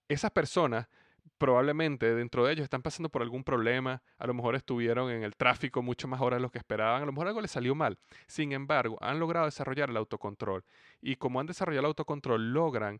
Esas 0.09 0.31
personas 0.31 0.89
probablemente 1.37 2.13
dentro 2.13 2.45
de 2.45 2.51
ellos 2.51 2.65
están 2.65 2.81
pasando 2.81 3.07
por 3.07 3.21
algún 3.21 3.45
problema, 3.45 4.03
a 4.17 4.27
lo 4.27 4.33
mejor 4.33 4.55
estuvieron 4.55 5.09
en 5.11 5.23
el 5.23 5.37
tráfico 5.37 5.81
mucho 5.81 6.09
más 6.09 6.19
horas 6.19 6.39
de 6.39 6.41
lo 6.41 6.51
que 6.51 6.57
esperaban, 6.57 7.03
a 7.03 7.05
lo 7.05 7.13
mejor 7.13 7.29
algo 7.29 7.39
les 7.39 7.51
salió 7.51 7.73
mal. 7.73 7.97
Sin 8.27 8.51
embargo, 8.51 8.97
han 8.99 9.17
logrado 9.17 9.45
desarrollar 9.45 9.89
el 9.89 9.95
autocontrol 9.95 10.65
y 11.01 11.15
como 11.15 11.39
han 11.39 11.47
desarrollado 11.47 11.79
el 11.79 11.85
autocontrol, 11.85 12.51
logran 12.51 12.99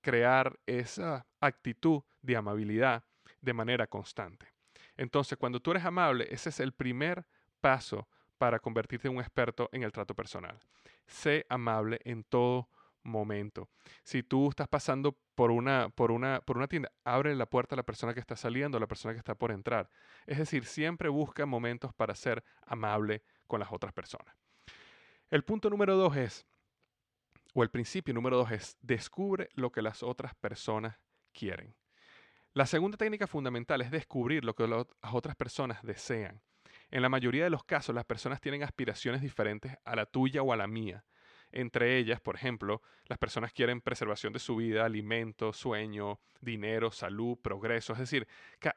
crear 0.00 0.58
esa 0.66 1.26
actitud 1.40 2.02
de 2.22 2.36
amabilidad 2.36 3.04
de 3.40 3.52
manera 3.52 3.86
constante. 3.86 4.46
Entonces, 4.96 5.38
cuando 5.38 5.60
tú 5.60 5.70
eres 5.70 5.84
amable, 5.84 6.26
ese 6.30 6.50
es 6.50 6.60
el 6.60 6.72
primer 6.72 7.26
paso 7.60 8.08
para 8.38 8.58
convertirte 8.58 9.08
en 9.08 9.14
un 9.14 9.20
experto 9.20 9.68
en 9.72 9.82
el 9.82 9.92
trato 9.92 10.14
personal. 10.14 10.58
Sé 11.06 11.46
amable 11.48 12.00
en 12.04 12.24
todo 12.24 12.68
momento. 13.02 13.68
Si 14.02 14.22
tú 14.22 14.50
estás 14.50 14.68
pasando 14.68 15.16
por 15.34 15.50
una, 15.50 15.88
por 15.88 16.10
una, 16.10 16.40
por 16.40 16.56
una 16.56 16.68
tienda, 16.68 16.92
abre 17.04 17.34
la 17.34 17.46
puerta 17.46 17.74
a 17.74 17.78
la 17.78 17.82
persona 17.82 18.14
que 18.14 18.20
está 18.20 18.36
saliendo, 18.36 18.76
a 18.76 18.80
la 18.80 18.86
persona 18.86 19.14
que 19.14 19.18
está 19.18 19.34
por 19.34 19.52
entrar. 19.52 19.90
Es 20.26 20.38
decir, 20.38 20.64
siempre 20.64 21.08
busca 21.08 21.46
momentos 21.46 21.94
para 21.94 22.14
ser 22.14 22.44
amable 22.66 23.22
con 23.46 23.60
las 23.60 23.72
otras 23.72 23.92
personas. 23.92 24.34
El 25.30 25.44
punto 25.44 25.70
número 25.70 25.96
dos 25.96 26.16
es, 26.16 26.46
o 27.54 27.62
el 27.62 27.70
principio 27.70 28.14
número 28.14 28.36
dos 28.36 28.50
es, 28.50 28.76
descubre 28.80 29.48
lo 29.54 29.70
que 29.72 29.82
las 29.82 30.02
otras 30.02 30.34
personas 30.34 30.98
quieren. 31.32 31.74
La 32.52 32.66
segunda 32.66 32.96
técnica 32.96 33.26
fundamental 33.26 33.80
es 33.80 33.90
descubrir 33.90 34.44
lo 34.44 34.54
que 34.54 34.66
las 34.66 34.86
otras 35.12 35.36
personas 35.36 35.82
desean. 35.82 36.42
En 36.90 37.02
la 37.02 37.08
mayoría 37.08 37.44
de 37.44 37.50
los 37.50 37.64
casos, 37.64 37.94
las 37.94 38.04
personas 38.04 38.40
tienen 38.40 38.62
aspiraciones 38.64 39.22
diferentes 39.22 39.76
a 39.84 39.94
la 39.94 40.06
tuya 40.06 40.42
o 40.42 40.52
a 40.52 40.56
la 40.56 40.66
mía. 40.66 41.04
Entre 41.52 41.98
ellas, 41.98 42.20
por 42.20 42.36
ejemplo, 42.36 42.82
las 43.06 43.18
personas 43.18 43.52
quieren 43.52 43.80
preservación 43.80 44.32
de 44.32 44.38
su 44.38 44.56
vida, 44.56 44.84
alimento, 44.84 45.52
sueño, 45.52 46.20
dinero, 46.40 46.90
salud, 46.90 47.38
progreso. 47.40 47.92
Es 47.92 48.00
decir, 48.00 48.26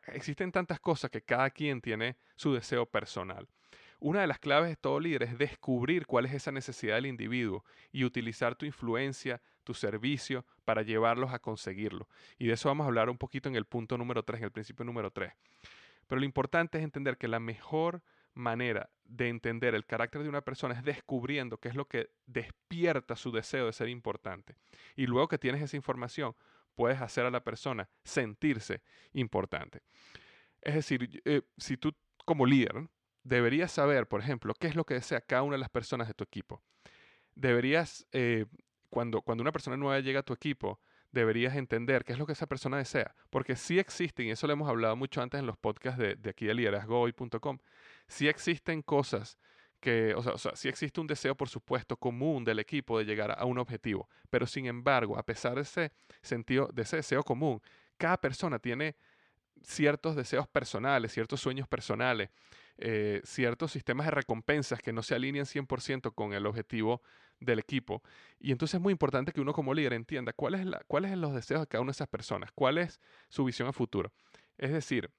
existen 0.08 0.52
tantas 0.52 0.80
cosas 0.80 1.12
que 1.12 1.22
cada 1.22 1.50
quien 1.52 1.82
tiene 1.82 2.18
su 2.36 2.54
deseo 2.54 2.86
personal. 2.88 3.48
Una 4.04 4.20
de 4.20 4.28
las 4.28 4.38
claves 4.38 4.70
de 4.70 4.76
todo 4.76 5.00
líder 5.00 5.24
es 5.24 5.38
descubrir 5.38 6.06
cuál 6.06 6.26
es 6.26 6.34
esa 6.34 6.52
necesidad 6.52 6.96
del 6.96 7.06
individuo 7.06 7.64
y 7.94 8.04
utilizar 8.04 8.54
tu 8.54 8.66
influencia, 8.66 9.42
tu 9.64 9.74
servicio 9.74 10.46
para 10.66 10.82
llevarlos 10.82 11.32
a 11.32 11.40
conseguirlo. 11.40 12.10
Y 12.38 12.48
de 12.48 12.56
eso 12.56 12.68
vamos 12.68 12.84
a 12.84 12.90
hablar 12.90 13.10
un 13.10 13.18
poquito 13.18 13.48
en 13.48 13.56
el 13.56 13.64
punto 13.64 13.98
número 13.98 14.22
3, 14.22 14.40
en 14.40 14.44
el 14.44 14.52
principio 14.52 14.84
número 14.84 15.10
3. 15.12 15.32
Pero 16.06 16.20
lo 16.20 16.26
importante 16.26 16.80
es 16.80 16.84
entender 16.84 17.18
que 17.18 17.30
la 17.30 17.40
mejor 17.40 18.04
manera 18.34 18.90
de 19.06 19.30
entender 19.30 19.74
el 19.74 19.86
carácter 19.86 20.22
de 20.22 20.28
una 20.28 20.42
persona 20.42 20.74
es 20.74 20.84
descubriendo 20.84 21.58
qué 21.58 21.70
es 21.70 21.76
lo 21.76 21.88
que 21.88 22.10
despierta 22.26 23.16
su 23.16 23.32
deseo 23.32 23.68
de 23.68 23.72
ser 23.72 23.88
importante. 23.88 24.58
Y 24.98 25.08
luego 25.08 25.30
que 25.30 25.38
tienes 25.38 25.62
esa 25.62 25.78
información, 25.78 26.36
puedes 26.76 27.00
hacer 27.00 27.26
a 27.26 27.32
la 27.32 27.46
persona 27.46 27.88
sentirse 28.04 28.82
importante. 29.14 29.82
Es 30.62 30.76
decir, 30.76 31.22
eh, 31.24 31.44
si 31.58 31.78
tú 31.78 31.96
como 32.26 32.46
líder 32.46 32.90
deberías 33.24 33.72
saber, 33.72 34.08
por 34.08 34.22
ejemplo, 34.22 34.54
qué 34.54 34.68
es 34.68 34.76
lo 34.76 34.86
que 34.86 34.96
desea 34.96 35.22
cada 35.22 35.44
una 35.44 35.56
de 35.56 35.60
las 35.60 35.70
personas 35.70 36.08
de 36.08 36.14
tu 36.14 36.24
equipo. 36.24 36.62
Deberías, 37.36 38.06
eh, 38.12 38.46
cuando, 38.90 39.22
cuando 39.22 39.42
una 39.42 39.52
persona 39.52 39.78
nueva 39.78 40.00
llega 40.00 40.20
a 40.20 40.24
tu 40.24 40.34
equipo, 40.34 40.80
deberías 41.12 41.56
entender 41.56 42.04
qué 42.04 42.14
es 42.14 42.20
lo 42.20 42.26
que 42.26 42.34
esa 42.34 42.48
persona 42.48 42.78
desea. 42.78 43.16
Porque 43.30 43.56
sí 43.56 43.80
existen, 43.80 44.28
y 44.28 44.32
eso 44.32 44.48
lo 44.48 44.54
hemos 44.54 44.70
hablado 44.70 44.96
mucho 44.96 45.22
antes 45.22 45.40
en 45.40 45.46
los 45.46 45.58
podcasts 45.58 46.00
de, 46.00 46.16
de 46.16 46.30
aquí 46.30 46.46
de 46.46 46.54
liderazgohoy.com, 46.54 47.60
sí 48.08 48.28
existen 48.28 48.82
cosas 48.82 49.38
que, 49.80 50.16
o 50.16 50.24
sea, 50.24 50.34
o 50.34 50.38
sea, 50.38 50.56
sí 50.56 50.70
existe 50.70 51.02
un 51.02 51.08
deseo, 51.08 51.36
por 51.36 51.50
supuesto, 51.50 51.98
común 51.98 52.46
del 52.46 52.60
equipo 52.60 52.98
de 52.98 53.06
llegar 53.06 53.36
a 53.38 53.46
un 53.46 53.58
objetivo. 53.58 54.10
Pero 54.30 54.48
sin 54.48 54.66
embargo, 54.66 55.18
a 55.18 55.24
pesar 55.24 55.56
de 55.56 55.62
ese 55.62 55.92
sentido, 56.22 56.70
de 56.74 56.84
ese 56.84 56.96
deseo 56.98 57.22
común, 57.22 57.62
cada 57.98 58.18
persona 58.18 58.60
tiene 58.60 58.96
ciertos 59.64 60.16
deseos 60.16 60.48
personales, 60.48 61.12
ciertos 61.12 61.42
sueños 61.42 61.68
personales, 61.68 62.30
eh, 62.78 63.22
ciertos 63.24 63.72
sistemas 63.72 64.08
de 64.08 64.12
recompensas 64.12 64.82
que 64.82 64.94
no 64.94 65.04
se 65.04 65.16
alinean 65.16 65.46
100% 65.46 66.14
con 66.14 66.34
el 66.34 66.46
objetivo 66.46 67.02
del 67.40 67.60
equipo. 67.60 68.02
Y 68.40 68.52
entonces 68.52 68.76
es 68.76 68.82
muy 68.82 68.92
importante 68.92 69.32
que 69.32 69.42
uno 69.42 69.54
como 69.54 69.74
líder 69.74 69.94
entienda 69.94 70.34
cuáles 70.34 70.62
es 70.62 70.68
cuáles 70.88 71.12
son 71.12 71.22
los 71.22 71.34
deseos 71.34 71.62
de 71.62 71.68
cada 71.68 71.82
una 71.82 71.90
de 71.90 71.94
esas 71.94 72.08
personas, 72.08 72.52
cuál 72.54 72.78
es 72.78 73.00
su 73.30 73.44
visión 73.46 73.68
a 73.68 73.74
futuro. 73.74 74.12
Es 74.58 74.72
decir, 74.72 75.12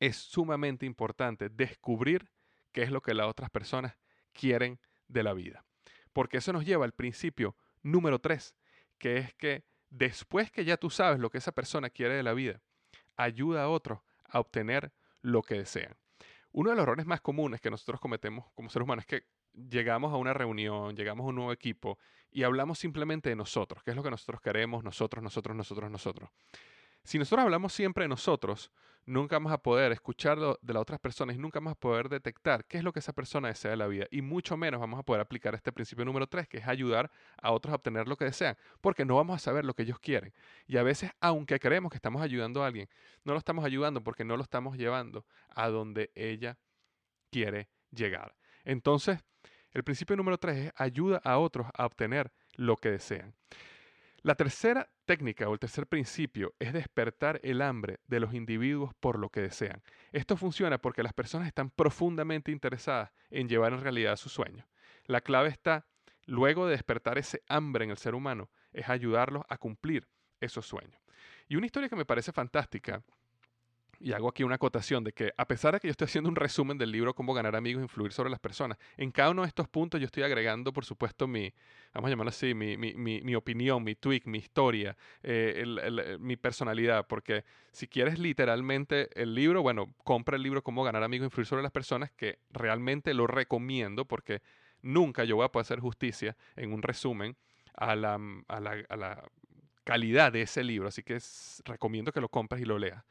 es 0.00 0.16
sumamente 0.16 0.86
importante 0.86 1.48
descubrir 1.48 2.30
qué 2.72 2.82
es 2.82 2.90
lo 2.90 3.00
que 3.00 3.14
las 3.14 3.26
otras 3.26 3.50
personas 3.50 3.96
quieren 4.32 4.80
de 5.08 5.22
la 5.22 5.32
vida. 5.32 5.64
Porque 6.12 6.38
eso 6.38 6.52
nos 6.52 6.64
lleva 6.64 6.84
al 6.84 6.92
principio 6.92 7.56
número 7.82 8.20
tres, 8.20 8.54
que 8.98 9.18
es 9.18 9.34
que 9.34 9.64
después 9.90 10.50
que 10.50 10.64
ya 10.64 10.76
tú 10.76 10.90
sabes 10.90 11.20
lo 11.20 11.30
que 11.30 11.38
esa 11.38 11.52
persona 11.52 11.90
quiere 11.90 12.14
de 12.14 12.22
la 12.22 12.32
vida, 12.32 12.62
ayuda 13.16 13.64
a 13.64 13.68
otros 13.68 14.00
a 14.28 14.40
obtener 14.40 14.92
lo 15.22 15.42
que 15.42 15.56
desean. 15.56 15.96
Uno 16.52 16.70
de 16.70 16.76
los 16.76 16.82
errores 16.84 17.06
más 17.06 17.20
comunes 17.20 17.60
que 17.60 17.70
nosotros 17.70 18.00
cometemos 18.00 18.46
como 18.54 18.70
seres 18.70 18.84
humanos 18.84 19.04
es 19.04 19.06
que 19.06 19.26
llegamos 19.52 20.12
a 20.12 20.16
una 20.16 20.32
reunión, 20.32 20.94
llegamos 20.94 21.24
a 21.24 21.28
un 21.28 21.36
nuevo 21.36 21.52
equipo 21.52 21.98
y 22.30 22.42
hablamos 22.42 22.78
simplemente 22.78 23.28
de 23.28 23.36
nosotros, 23.36 23.82
qué 23.82 23.90
es 23.90 23.96
lo 23.96 24.02
que 24.02 24.10
nosotros 24.10 24.40
queremos, 24.40 24.84
nosotros, 24.84 25.22
nosotros, 25.22 25.56
nosotros, 25.56 25.90
nosotros. 25.90 26.30
Si 27.04 27.18
nosotros 27.18 27.44
hablamos 27.44 27.72
siempre 27.72 28.04
de 28.04 28.08
nosotros, 28.08 28.72
nunca 29.06 29.36
vamos 29.36 29.52
a 29.52 29.58
poder 29.58 29.92
escuchar 29.92 30.38
de 30.38 30.72
las 30.72 30.80
otras 30.80 30.98
personas 30.98 31.36
y 31.36 31.38
nunca 31.38 31.60
vamos 31.60 31.72
a 31.72 31.78
poder 31.78 32.08
detectar 32.08 32.64
qué 32.64 32.78
es 32.78 32.84
lo 32.84 32.92
que 32.92 33.00
esa 33.00 33.12
persona 33.12 33.48
desea 33.48 33.72
de 33.72 33.76
la 33.76 33.86
vida. 33.86 34.06
Y 34.10 34.22
mucho 34.22 34.56
menos 34.56 34.80
vamos 34.80 34.98
a 34.98 35.02
poder 35.02 35.20
aplicar 35.20 35.54
este 35.54 35.70
principio 35.70 36.06
número 36.06 36.26
tres, 36.26 36.48
que 36.48 36.58
es 36.58 36.66
ayudar 36.66 37.10
a 37.40 37.52
otros 37.52 37.72
a 37.72 37.76
obtener 37.76 38.08
lo 38.08 38.16
que 38.16 38.24
desean, 38.24 38.56
porque 38.80 39.04
no 39.04 39.16
vamos 39.16 39.36
a 39.36 39.38
saber 39.38 39.66
lo 39.66 39.74
que 39.74 39.82
ellos 39.82 39.98
quieren. 39.98 40.32
Y 40.66 40.78
a 40.78 40.82
veces, 40.82 41.10
aunque 41.20 41.60
creemos 41.60 41.90
que 41.90 41.98
estamos 41.98 42.22
ayudando 42.22 42.64
a 42.64 42.68
alguien, 42.68 42.88
no 43.24 43.32
lo 43.32 43.38
estamos 43.38 43.64
ayudando 43.64 44.02
porque 44.02 44.24
no 44.24 44.36
lo 44.36 44.42
estamos 44.42 44.78
llevando 44.78 45.26
a 45.50 45.68
donde 45.68 46.10
ella 46.14 46.58
quiere 47.30 47.68
llegar. 47.90 48.34
Entonces, 48.64 49.18
el 49.72 49.84
principio 49.84 50.16
número 50.16 50.38
tres 50.38 50.56
es 50.56 50.72
ayuda 50.76 51.20
a 51.22 51.36
otros 51.38 51.66
a 51.74 51.84
obtener 51.84 52.32
lo 52.54 52.76
que 52.78 52.90
desean. 52.90 53.34
La 54.22 54.36
tercera 54.36 54.88
técnica 55.04 55.48
o 55.48 55.52
el 55.52 55.58
tercer 55.58 55.86
principio 55.86 56.54
es 56.58 56.72
despertar 56.72 57.40
el 57.42 57.62
hambre 57.62 58.00
de 58.06 58.20
los 58.20 58.34
individuos 58.34 58.92
por 59.00 59.18
lo 59.18 59.28
que 59.28 59.40
desean. 59.40 59.82
Esto 60.12 60.36
funciona 60.36 60.78
porque 60.78 61.02
las 61.02 61.12
personas 61.12 61.46
están 61.46 61.70
profundamente 61.70 62.50
interesadas 62.50 63.12
en 63.30 63.48
llevar 63.48 63.72
en 63.72 63.82
realidad 63.82 64.16
su 64.16 64.28
sueño. 64.28 64.66
La 65.06 65.20
clave 65.20 65.48
está, 65.48 65.86
luego 66.26 66.66
de 66.66 66.72
despertar 66.72 67.18
ese 67.18 67.42
hambre 67.48 67.84
en 67.84 67.90
el 67.90 67.98
ser 67.98 68.14
humano, 68.14 68.50
es 68.72 68.88
ayudarlos 68.88 69.44
a 69.48 69.58
cumplir 69.58 70.08
esos 70.40 70.66
sueños. 70.66 71.00
Y 71.48 71.56
una 71.56 71.66
historia 71.66 71.88
que 71.88 71.96
me 71.96 72.06
parece 72.06 72.32
fantástica 72.32 73.02
y 74.00 74.12
hago 74.12 74.28
aquí 74.28 74.42
una 74.42 74.56
acotación 74.56 75.04
de 75.04 75.12
que 75.12 75.32
a 75.36 75.46
pesar 75.46 75.74
de 75.74 75.80
que 75.80 75.88
yo 75.88 75.92
estoy 75.92 76.06
haciendo 76.06 76.28
un 76.30 76.36
resumen 76.36 76.78
del 76.78 76.90
libro 76.90 77.14
Cómo 77.14 77.34
ganar 77.34 77.56
amigos 77.56 77.80
e 77.80 77.84
influir 77.84 78.12
sobre 78.12 78.30
las 78.30 78.40
personas, 78.40 78.78
en 78.96 79.10
cada 79.10 79.30
uno 79.30 79.42
de 79.42 79.48
estos 79.48 79.68
puntos 79.68 80.00
yo 80.00 80.06
estoy 80.06 80.22
agregando, 80.22 80.72
por 80.72 80.84
supuesto, 80.84 81.26
mi, 81.26 81.52
vamos 81.92 82.08
a 82.08 82.10
llamarlo 82.10 82.30
así, 82.30 82.54
mi, 82.54 82.76
mi, 82.76 82.94
mi, 82.94 83.34
opinión, 83.34 83.82
mi 83.82 83.94
tweak, 83.94 84.26
mi 84.26 84.38
historia, 84.38 84.96
eh, 85.22 86.16
mi 86.20 86.36
personalidad, 86.36 87.06
porque 87.06 87.44
si 87.72 87.88
quieres 87.88 88.18
literalmente 88.18 89.08
el 89.20 89.34
libro, 89.34 89.62
bueno, 89.62 89.94
compra 90.04 90.36
el 90.36 90.42
libro 90.42 90.62
Cómo 90.62 90.84
ganar 90.84 91.02
amigos 91.02 91.24
e 91.24 91.26
influir 91.26 91.46
sobre 91.46 91.62
las 91.62 91.72
personas, 91.72 92.10
que 92.12 92.38
realmente 92.50 93.14
lo 93.14 93.26
recomiendo 93.26 94.04
porque 94.04 94.42
nunca 94.82 95.24
yo 95.24 95.36
voy 95.36 95.44
a 95.44 95.48
poder 95.48 95.64
hacer 95.64 95.80
justicia 95.80 96.36
en 96.56 96.72
un 96.72 96.82
resumen 96.82 97.36
a 97.74 97.96
la, 97.96 98.18
a 98.48 98.60
la, 98.60 98.84
a 98.88 98.96
la 98.96 99.24
calidad 99.84 100.32
de 100.32 100.42
ese 100.42 100.64
libro, 100.64 100.88
así 100.88 101.02
que 101.02 101.18
recomiendo 101.64 102.12
que 102.12 102.20
lo 102.20 102.28
compres 102.28 102.62
y 102.62 102.64
lo 102.64 102.78
leas. 102.78 103.04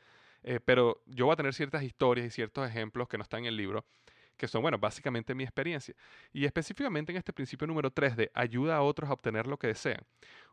Eh, 0.43 0.59
pero 0.63 1.01
yo 1.05 1.25
voy 1.25 1.33
a 1.33 1.37
tener 1.37 1.53
ciertas 1.53 1.83
historias 1.83 2.27
y 2.27 2.29
ciertos 2.29 2.67
ejemplos 2.69 3.07
que 3.07 3.17
no 3.17 3.23
están 3.23 3.41
en 3.41 3.45
el 3.47 3.57
libro, 3.57 3.85
que 4.37 4.47
son, 4.47 4.61
bueno, 4.61 4.77
básicamente 4.77 5.33
mi 5.33 5.43
experiencia. 5.43 5.95
Y 6.33 6.45
específicamente 6.45 7.11
en 7.11 7.17
este 7.17 7.33
principio 7.33 7.65
número 7.65 7.91
3 7.91 8.17
de 8.17 8.31
ayuda 8.33 8.77
a 8.77 8.81
otros 8.81 9.09
a 9.09 9.13
obtener 9.13 9.47
lo 9.47 9.57
que 9.57 9.67
desean. 9.67 10.01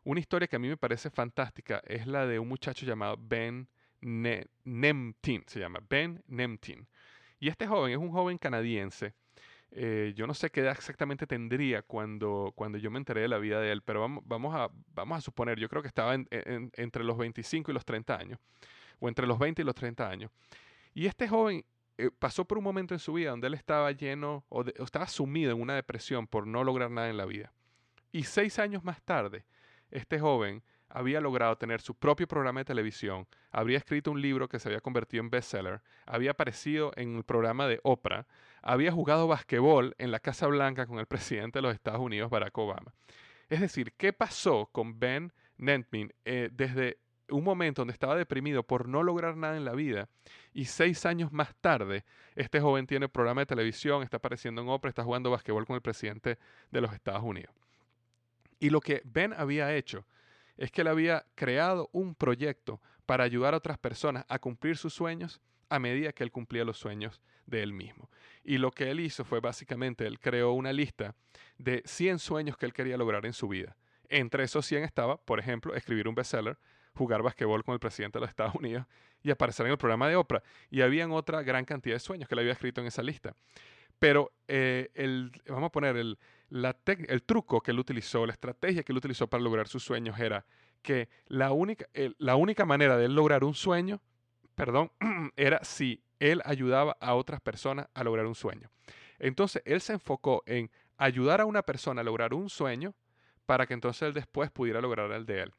Una 0.03 0.19
historia 0.19 0.47
que 0.47 0.55
a 0.55 0.59
mí 0.59 0.67
me 0.67 0.77
parece 0.77 1.09
fantástica 1.09 1.81
es 1.85 2.07
la 2.07 2.25
de 2.25 2.39
un 2.39 2.47
muchacho 2.47 2.85
llamado 2.85 3.17
Ben 3.19 3.67
Nemtin, 4.01 5.43
se 5.47 5.59
llama 5.59 5.79
Ben 5.89 6.23
Nemtin. 6.27 6.87
Y 7.39 7.49
este 7.49 7.67
joven 7.67 7.91
es 7.91 7.97
un 7.97 8.11
joven 8.11 8.37
canadiense. 8.37 9.13
Eh, 9.73 10.13
yo 10.15 10.27
no 10.27 10.33
sé 10.33 10.49
qué 10.49 10.61
edad 10.61 10.73
exactamente 10.73 11.25
tendría 11.25 11.81
cuando, 11.81 12.51
cuando 12.55 12.77
yo 12.77 12.91
me 12.91 12.97
enteré 12.97 13.21
de 13.21 13.29
la 13.29 13.37
vida 13.37 13.59
de 13.61 13.71
él, 13.71 13.81
pero 13.81 14.01
vamos, 14.01 14.23
vamos, 14.27 14.53
a, 14.53 14.69
vamos 14.93 15.17
a 15.17 15.21
suponer, 15.21 15.59
yo 15.59 15.69
creo 15.69 15.81
que 15.81 15.87
estaba 15.87 16.13
entre 16.13 17.03
los 17.05 17.17
25 17.17 17.71
y 17.71 17.73
los 17.73 17.85
30 17.85 18.17
años 18.17 18.39
o 19.01 19.09
entre 19.09 19.27
los 19.27 19.37
20 19.37 19.61
y 19.61 19.65
los 19.65 19.75
30 19.75 20.07
años. 20.07 20.31
Y 20.93 21.07
este 21.07 21.27
joven 21.27 21.65
eh, 21.97 22.09
pasó 22.17 22.45
por 22.45 22.57
un 22.57 22.63
momento 22.63 22.93
en 22.93 22.99
su 22.99 23.13
vida 23.13 23.31
donde 23.31 23.47
él 23.47 23.53
estaba 23.53 23.91
lleno 23.91 24.45
o, 24.47 24.63
estaba 24.83 25.07
sumido 25.07 25.51
en 25.51 25.61
una 25.61 25.75
depresión 25.75 26.27
por 26.27 26.47
no 26.47 26.63
lograr 26.63 26.89
nada 26.89 27.09
en 27.09 27.17
la 27.17 27.25
vida. 27.25 27.51
Y 28.13 28.23
seis 28.23 28.59
años 28.59 28.83
más 28.83 29.01
tarde, 29.01 29.45
este 29.89 30.19
joven 30.19 30.63
había 30.89 31.21
logrado 31.21 31.57
tener 31.57 31.81
su 31.81 31.95
propio 31.95 32.27
programa 32.27 32.61
de 32.61 32.65
televisión, 32.65 33.27
habría 33.49 33.77
escrito 33.77 34.11
un 34.11 34.21
libro 34.21 34.49
que 34.49 34.59
se 34.59 34.67
había 34.67 34.81
convertido 34.81 35.23
en 35.23 35.29
bestseller, 35.29 35.81
había 36.05 36.31
aparecido 36.31 36.91
en 36.95 37.15
el 37.15 37.23
programa 37.23 37.67
de 37.67 37.79
Oprah, 37.83 38.27
había 38.61 38.91
jugado 38.91 39.27
basquetbol 39.27 39.95
en 39.97 40.11
la 40.11 40.19
Casa 40.19 40.47
Blanca 40.47 40.85
con 40.85 40.99
el 40.99 41.05
presidente 41.07 41.59
de 41.59 41.63
los 41.63 41.73
Estados 41.73 42.01
Unidos, 42.01 42.29
Barack 42.29 42.57
Obama. 42.57 42.93
Es 43.49 43.61
decir, 43.61 43.93
¿qué 43.93 44.13
pasó 44.13 44.69
con 44.71 44.99
Ben 44.99 45.33
Nentmin 45.57 46.13
eh, 46.25 46.49
desde 46.51 46.97
un 47.31 47.43
momento 47.43 47.81
donde 47.81 47.93
estaba 47.93 48.15
deprimido 48.15 48.63
por 48.63 48.87
no 48.87 49.03
lograr 49.03 49.35
nada 49.37 49.57
en 49.57 49.65
la 49.65 49.73
vida 49.73 50.09
y 50.53 50.65
seis 50.65 51.05
años 51.05 51.31
más 51.31 51.55
tarde 51.55 52.03
este 52.35 52.61
joven 52.61 52.87
tiene 52.87 53.09
programa 53.09 53.41
de 53.41 53.47
televisión, 53.47 54.03
está 54.03 54.17
apareciendo 54.17 54.61
en 54.61 54.69
Oprah, 54.69 54.89
está 54.89 55.03
jugando 55.03 55.31
basquetbol 55.31 55.65
con 55.65 55.75
el 55.75 55.81
presidente 55.81 56.37
de 56.71 56.81
los 56.81 56.93
Estados 56.93 57.23
Unidos. 57.23 57.53
Y 58.59 58.69
lo 58.69 58.79
que 58.79 59.01
Ben 59.03 59.33
había 59.33 59.75
hecho 59.75 60.05
es 60.57 60.71
que 60.71 60.81
él 60.81 60.87
había 60.87 61.25
creado 61.35 61.89
un 61.91 62.15
proyecto 62.15 62.81
para 63.05 63.23
ayudar 63.23 63.53
a 63.53 63.57
otras 63.57 63.77
personas 63.77 64.25
a 64.29 64.39
cumplir 64.39 64.77
sus 64.77 64.93
sueños 64.93 65.41
a 65.69 65.79
medida 65.79 66.11
que 66.11 66.23
él 66.23 66.31
cumplía 66.31 66.65
los 66.65 66.77
sueños 66.77 67.21
de 67.45 67.63
él 67.63 67.73
mismo. 67.73 68.09
Y 68.43 68.57
lo 68.57 68.71
que 68.71 68.91
él 68.91 68.99
hizo 68.99 69.23
fue 69.23 69.39
básicamente, 69.39 70.05
él 70.05 70.19
creó 70.19 70.51
una 70.51 70.73
lista 70.73 71.15
de 71.57 71.81
100 71.85 72.19
sueños 72.19 72.57
que 72.57 72.65
él 72.65 72.73
quería 72.73 72.97
lograr 72.97 73.25
en 73.25 73.33
su 73.33 73.47
vida. 73.47 73.75
Entre 74.09 74.43
esos 74.43 74.65
100 74.65 74.83
estaba, 74.83 75.17
por 75.17 75.39
ejemplo, 75.39 75.73
escribir 75.73 76.07
un 76.07 76.15
bestseller, 76.15 76.57
jugar 76.93 77.21
basquetbol 77.21 77.63
con 77.63 77.73
el 77.73 77.79
presidente 77.79 78.17
de 78.17 78.21
los 78.21 78.29
Estados 78.29 78.55
Unidos 78.55 78.85
y 79.23 79.31
aparecer 79.31 79.65
en 79.65 79.73
el 79.73 79.77
programa 79.77 80.07
de 80.07 80.15
Oprah. 80.15 80.43
Y 80.69 80.81
habían 80.81 81.11
otra 81.11 81.41
gran 81.43 81.65
cantidad 81.65 81.95
de 81.95 81.99
sueños 81.99 82.27
que 82.27 82.35
le 82.35 82.41
había 82.41 82.53
escrito 82.53 82.81
en 82.81 82.87
esa 82.87 83.03
lista. 83.03 83.35
Pero 83.99 84.31
eh, 84.47 84.89
el, 84.95 85.31
vamos 85.47 85.67
a 85.67 85.71
poner 85.71 85.95
el, 85.95 86.17
el 86.49 87.23
truco 87.23 87.61
que 87.61 87.71
él 87.71 87.79
utilizó, 87.79 88.25
la 88.25 88.33
estrategia 88.33 88.83
que 88.83 88.91
él 88.91 88.97
utilizó 88.97 89.27
para 89.27 89.43
lograr 89.43 89.67
sus 89.67 89.83
sueños 89.83 90.19
era 90.19 90.45
que 90.81 91.07
la 91.27 91.51
única, 91.51 91.85
la 92.17 92.35
única 92.35 92.65
manera 92.65 92.97
de 92.97 93.05
él 93.05 93.13
lograr 93.13 93.43
un 93.43 93.53
sueño, 93.53 94.01
perdón, 94.55 94.91
era 95.35 95.63
si 95.63 96.01
él 96.19 96.41
ayudaba 96.45 96.97
a 96.99 97.13
otras 97.15 97.41
personas 97.41 97.87
a 97.93 98.03
lograr 98.03 98.25
un 98.25 98.35
sueño. 98.35 98.69
Entonces 99.19 99.61
él 99.65 99.81
se 99.81 99.93
enfocó 99.93 100.41
en 100.47 100.71
ayudar 100.97 101.41
a 101.41 101.45
una 101.45 101.61
persona 101.61 102.01
a 102.01 102.03
lograr 102.03 102.33
un 102.33 102.49
sueño 102.49 102.95
para 103.45 103.67
que 103.67 103.73
entonces 103.73 104.03
él 104.03 104.13
después 104.13 104.49
pudiera 104.49 104.81
lograr 104.81 105.11
el 105.11 105.25
de 105.25 105.43
él. 105.43 105.53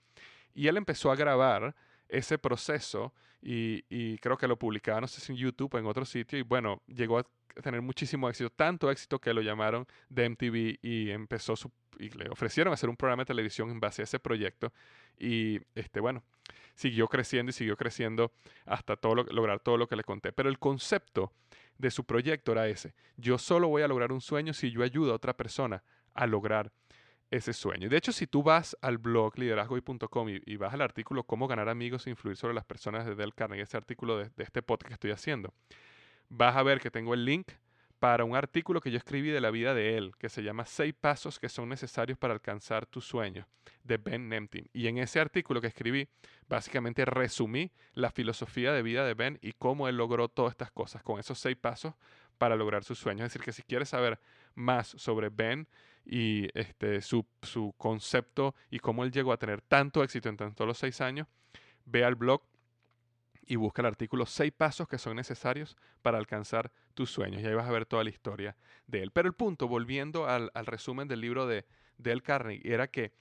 Y 0.55 0.69
él 0.69 0.77
empezó 0.77 1.11
a 1.11 1.17
grabar 1.17 1.75
ese 2.09 2.39
proceso 2.39 3.13
y, 3.43 4.19
creo 4.19 4.37
que 4.37 4.47
lo 4.47 4.57
publicaba, 4.57 5.01
no 5.01 5.09
sé 5.09 5.21
si 5.21 5.33
en 5.33 5.39
YouTube 5.39 5.75
o 5.75 5.79
en 5.79 5.87
otro 5.87 6.05
sitio, 6.05 6.39
y 6.39 6.43
bueno, 6.43 6.81
llegó 6.87 7.19
a 7.19 7.27
tener 7.63 7.83
muchísimo 7.83 8.29
éxito, 8.29 8.51
tanto 8.51 8.91
éxito 8.91 9.19
que 9.19 9.35
lo 9.35 9.43
llamaron 9.43 9.87
de 10.09 10.29
MTV 10.29 10.79
y 10.81 11.11
empezó 11.11 11.57
su, 11.57 11.71
y 11.99 12.11
le 12.11 12.29
ofrecieron 12.31 12.73
hacer 12.73 12.89
un 12.89 12.97
programa 12.97 13.23
de 13.23 13.27
televisión 13.27 13.71
en 13.71 13.81
base 13.81 14.03
a 14.03 14.05
ese 14.05 14.19
proyecto 14.19 14.73
y 15.19 15.61
este 15.75 16.01
bueno, 16.01 16.23
siguió 16.75 17.09
creciendo 17.09 17.51
y 17.51 17.53
siguió 17.53 17.77
creciendo 17.77 18.33
hasta 18.65 18.97
lograr 19.03 19.61
todo 19.61 19.77
lo 19.77 19.89
que 19.89 19.97
le 19.97 20.05
conté, 20.05 20.33
pero 20.33 20.49
el 20.49 20.59
concepto 20.59 21.33
de 21.79 21.91
su 21.91 22.05
proyecto 22.05 22.53
era 22.53 22.69
ese, 22.69 22.95
yo 23.17 23.39
solo 23.39 23.69
voy 23.69 23.83
a 23.83 23.89
lograr 23.89 24.13
un 24.13 24.21
sueño 24.21 24.55
si 24.55 24.71
yo 24.71 24.85
ayudo 24.85 25.13
a 25.13 25.17
otra 25.17 25.37
persona 25.37 25.83
a 26.15 26.27
lograr 26.27 26.73
ese 27.33 27.55
sueño. 27.55 27.89
De 27.89 27.97
hecho, 27.97 28.13
si 28.13 28.27
tú 28.27 28.43
vas 28.43 28.77
al 28.83 28.99
blog 28.99 29.39
liderazgoy.com 29.39 30.29
y, 30.29 30.57
vas 30.57 30.75
al 30.75 30.83
artículo 30.83 31.25
Cómo 31.25 31.49
ganar 31.49 31.71
amigos 31.71 32.07
e 32.07 32.11
influir 32.11 32.37
sobre 32.37 32.55
las 32.55 32.67
personas 32.67 33.07
de 33.07 33.15
Del 33.15 33.35
Carnegie, 33.35 33.63
ese 33.63 33.79
artículo 33.79 34.19
de, 34.19 34.31
de, 34.37 34.45
este 34.45 34.63
podcast 34.63 34.89
que 34.89 34.95
estoy 34.95 35.11
haciendo, 35.13 35.53
vas 36.29 36.55
a 36.55 36.63
ver 36.63 36.79
que 36.79 36.91
tengo 36.91 37.15
el 37.15 37.25
link 37.25 37.49
para 37.99 38.25
un 38.25 38.37
artículo 38.37 38.81
que 38.81 38.91
yo 38.91 38.99
escribí 38.99 39.31
de 39.31 39.41
la 39.41 39.51
vida 39.51 39.73
de 39.75 39.97
él, 39.97 40.13
que 40.19 40.29
se 40.29 40.43
llama 40.43 40.67
Seis 40.67 40.93
pasos 40.93 41.39
que 41.39 41.49
son 41.49 41.71
necesarios 41.71 42.19
para 42.19 42.35
alcanzar 42.35 42.85
tus 42.85 43.07
sueños, 43.07 43.47
de 43.83 43.97
Ben 43.97 44.29
Nemtin. 44.29 44.69
Y 44.75 44.89
en 44.89 44.99
ese 44.99 45.19
artículo 45.19 45.61
que 45.61 45.69
escribí, 45.69 46.09
básicamente 46.49 47.07
resumí 47.07 47.73
la 47.95 48.11
filosofía 48.11 48.73
de 48.73 48.83
vida 48.83 49.07
de 49.07 49.15
Ben 49.15 49.39
y 49.41 49.53
cómo 49.53 49.89
él 49.89 49.97
logró 49.97 50.29
todas 50.29 50.51
estas 50.51 50.71
cosas 50.71 51.03
con 51.03 51.19
esos 51.19 51.39
seis 51.39 51.57
pasos 51.57 51.95
para 52.37 52.57
lograr 52.57 52.85
sus 52.85 52.99
sueños. 52.99 53.25
Es 53.25 53.33
decir, 53.33 53.43
que 53.43 53.53
si 53.53 53.63
quieres 53.63 53.89
saber 53.89 54.21
más 54.55 54.89
sobre 54.89 55.31
Ben 55.31 55.67
y 56.05 56.49
este, 56.59 57.01
su, 57.01 57.27
su 57.43 57.75
concepto 57.77 58.55
y 58.71 58.79
cómo 58.79 59.05
él 59.05 59.13
llegó 59.13 59.33
a 59.33 59.37
tener 59.37 59.61
tanto 59.61 60.03
éxito 60.03 60.29
en 60.29 60.37
tanto 60.37 60.67
los 60.67 60.79
seis 60.79 61.01
años, 61.01 61.27
ve 61.85 62.05
al 62.05 62.15
blog 62.15 62.43
y 63.47 63.57
busca 63.57 63.83
el 63.83 63.87
artículo 63.87 64.27
seis 64.27 64.53
pasos 64.53 64.89
que 64.89 64.99
son 64.99 65.17
necesarios 65.17 65.77
para 66.01 66.19
alcanzar 66.19 66.73
tus 66.95 67.11
sueños. 67.11 67.43
Y 67.43 67.47
ahí 67.47 67.55
vas 67.55 67.69
a 67.69 67.73
ver 67.73 67.87
toda 67.87 68.05
la 68.05 68.11
historia 68.11 68.57
de 68.87 69.03
él. 69.03 69.11
Pero 69.11 69.29
el 69.29 69.35
punto, 69.35 69.69
volviendo 69.69 70.27
al, 70.29 70.51
al 70.55 70.67
resumen 70.67 71.09
del 71.09 71.21
libro 71.21 71.47
de 71.47 71.67
Del 71.99 72.23
Carnegie, 72.23 72.73
era 72.73 72.89
que 72.89 73.13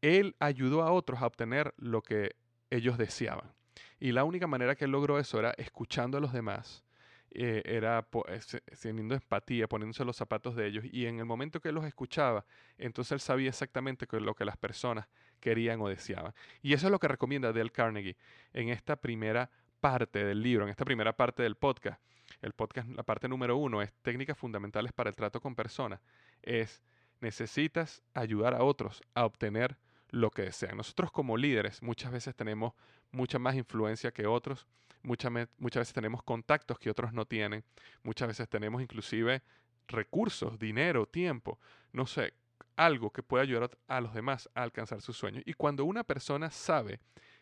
él 0.00 0.36
ayudó 0.38 0.82
a 0.82 0.92
otros 0.92 1.22
a 1.22 1.26
obtener 1.26 1.74
lo 1.76 2.02
que 2.02 2.36
ellos 2.70 2.98
deseaban. 2.98 3.52
Y 4.00 4.12
la 4.12 4.24
única 4.24 4.46
manera 4.46 4.76
que 4.76 4.84
él 4.84 4.92
logró 4.92 5.18
eso 5.18 5.38
era 5.38 5.52
escuchando 5.52 6.18
a 6.18 6.20
los 6.20 6.32
demás, 6.32 6.84
eh, 7.30 7.62
era 7.64 8.06
eh, 8.28 8.40
teniendo 8.80 9.14
empatía, 9.14 9.68
poniéndose 9.68 10.04
los 10.04 10.16
zapatos 10.16 10.56
de 10.56 10.66
ellos. 10.66 10.84
Y 10.90 11.06
en 11.06 11.18
el 11.18 11.24
momento 11.24 11.60
que 11.60 11.72
los 11.72 11.84
escuchaba, 11.84 12.44
entonces 12.78 13.12
él 13.12 13.20
sabía 13.20 13.48
exactamente 13.48 14.06
lo 14.20 14.34
que 14.34 14.44
las 14.44 14.56
personas 14.56 15.06
querían 15.40 15.80
o 15.80 15.88
deseaban. 15.88 16.34
Y 16.62 16.72
eso 16.72 16.86
es 16.86 16.90
lo 16.90 16.98
que 16.98 17.08
recomienda 17.08 17.52
Dale 17.52 17.70
Carnegie 17.70 18.16
en 18.52 18.70
esta 18.70 18.96
primera 18.96 19.50
parte 19.80 20.24
del 20.24 20.42
libro, 20.42 20.64
en 20.64 20.70
esta 20.70 20.84
primera 20.84 21.16
parte 21.16 21.42
del 21.42 21.56
podcast. 21.56 22.00
El 22.42 22.52
podcast, 22.52 22.88
la 22.90 23.02
parte 23.02 23.28
número 23.28 23.56
uno, 23.56 23.80
es 23.82 23.92
técnicas 24.02 24.36
fundamentales 24.36 24.92
para 24.92 25.10
el 25.10 25.16
trato 25.16 25.40
con 25.40 25.54
personas. 25.54 26.00
Es 26.42 26.82
necesitas 27.20 28.02
ayudar 28.14 28.54
a 28.54 28.62
otros 28.62 29.02
a 29.14 29.24
obtener 29.24 29.76
lo 30.10 30.30
que 30.30 30.42
desean. 30.42 30.76
Nosotros 30.76 31.10
como 31.10 31.36
líderes 31.36 31.82
muchas 31.82 32.12
veces 32.12 32.34
tenemos 32.34 32.74
mucha 33.10 33.38
más 33.38 33.54
influencia 33.56 34.12
que 34.12 34.26
otros, 34.26 34.66
muchas, 35.08 35.32
muchas 35.58 35.80
veces 35.80 35.94
tenemos 35.94 36.22
contactos 36.22 36.78
que 36.78 36.90
otros 36.90 37.12
no 37.12 37.24
tienen, 37.24 37.64
muchas 38.02 38.28
veces 38.28 38.48
tenemos 38.48 38.80
inclusive 38.82 39.42
recursos, 39.88 40.58
dinero, 40.58 41.06
tiempo, 41.06 41.58
no 41.92 42.06
sé, 42.06 42.34
algo 42.76 43.10
que 43.10 43.22
pueda 43.22 43.42
ayudar 43.42 43.70
a 43.88 44.00
los 44.00 44.14
demás 44.14 44.48
a 44.54 44.62
alcanzar 44.62 45.00
sus 45.00 45.16
sueños. 45.16 45.42
Y 45.46 45.54
cuando 45.54 45.84
una 45.84 46.04
persona 46.04 46.50
sabe 46.50 47.00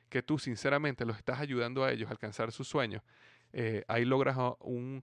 que 0.09 0.23
tú 0.23 0.39
sinceramente 0.39 1.05
los 1.05 1.19
estás 1.19 1.41
ayudando 1.41 1.85
a 1.85 1.93
ellos 1.93 2.09
a 2.09 2.13
alcanzar 2.13 2.53
sus 2.53 2.69
sueños, 2.69 3.03
eh, 3.53 3.85
ahí 3.89 4.05
logras 4.05 4.37
un 4.61 5.03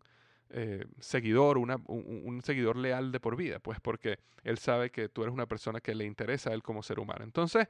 eh, 0.50 0.86
seguidor, 1.00 1.58
un, 1.58 1.72
un, 1.88 2.42
seguidor 2.44 2.78
leal 2.78 3.12
de 3.12 3.20
por 3.20 3.36
vida, 3.36 3.60
pues 3.60 3.80
porque 3.80 4.20
él 4.44 4.58
sabe 4.58 4.92
que 4.92 5.10
tú 5.10 5.24
eres 5.24 5.34
una 5.34 5.48
persona 5.48 5.82
que 5.82 5.96
le 5.96 6.06
interesa 6.06 6.52
a 6.52 6.54
él 6.54 6.64
como 6.64 6.84
ser 6.84 7.00
humano. 7.00 7.24
Entonces, 7.24 7.68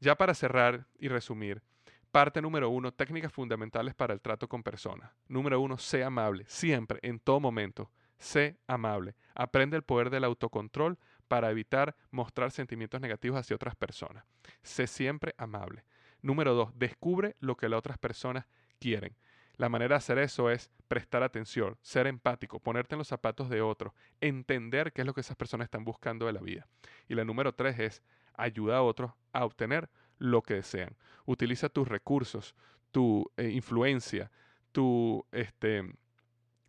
Ya 0.00 0.16
para 0.16 0.34
cerrar 0.34 0.86
y 0.98 1.08
resumir, 1.08 1.62
parte 2.10 2.42
número 2.42 2.68
uno, 2.70 2.92
técnicas 2.92 3.32
fundamentales 3.32 3.94
para 3.94 4.12
el 4.12 4.20
trato 4.20 4.48
con 4.48 4.62
personas. 4.62 5.10
Número 5.28 5.60
uno, 5.60 5.78
sé 5.78 6.04
amable, 6.04 6.44
siempre, 6.46 6.98
en 7.02 7.18
todo 7.20 7.40
momento. 7.40 7.90
Sé 8.18 8.58
amable. 8.66 9.14
Aprende 9.34 9.76
el 9.76 9.82
poder 9.82 10.10
del 10.10 10.24
autocontrol 10.24 10.98
para 11.26 11.50
evitar 11.50 11.96
mostrar 12.10 12.50
sentimientos 12.50 13.00
negativos 13.00 13.38
hacia 13.38 13.56
otras 13.56 13.76
personas. 13.76 14.24
Sé 14.62 14.86
siempre 14.86 15.34
amable. 15.38 15.84
Número 16.20 16.54
dos, 16.54 16.70
descubre 16.74 17.36
lo 17.40 17.56
que 17.56 17.68
las 17.68 17.78
otras 17.78 17.96
personas 17.96 18.46
quieren. 18.78 19.16
La 19.56 19.68
manera 19.68 19.94
de 19.94 19.98
hacer 19.98 20.18
eso 20.18 20.50
es 20.50 20.70
prestar 20.88 21.22
atención, 21.22 21.78
ser 21.82 22.06
empático, 22.06 22.60
ponerte 22.60 22.94
en 22.94 22.98
los 22.98 23.08
zapatos 23.08 23.48
de 23.48 23.60
otro, 23.60 23.94
entender 24.20 24.92
qué 24.92 25.02
es 25.02 25.06
lo 25.06 25.14
que 25.14 25.20
esas 25.20 25.36
personas 25.36 25.66
están 25.66 25.84
buscando 25.84 26.26
de 26.26 26.32
la 26.32 26.40
vida. 26.40 26.66
Y 27.08 27.14
la 27.14 27.24
número 27.24 27.54
tres 27.54 27.78
es 27.78 28.02
ayuda 28.34 28.78
a 28.78 28.82
otros 28.82 29.12
a 29.32 29.44
obtener 29.44 29.90
lo 30.20 30.42
que 30.42 30.54
desean. 30.54 30.94
Utiliza 31.24 31.68
tus 31.68 31.88
recursos, 31.88 32.54
tu 32.92 33.28
eh, 33.36 33.48
influencia, 33.48 34.30
tu 34.70 35.26
este, 35.32 35.82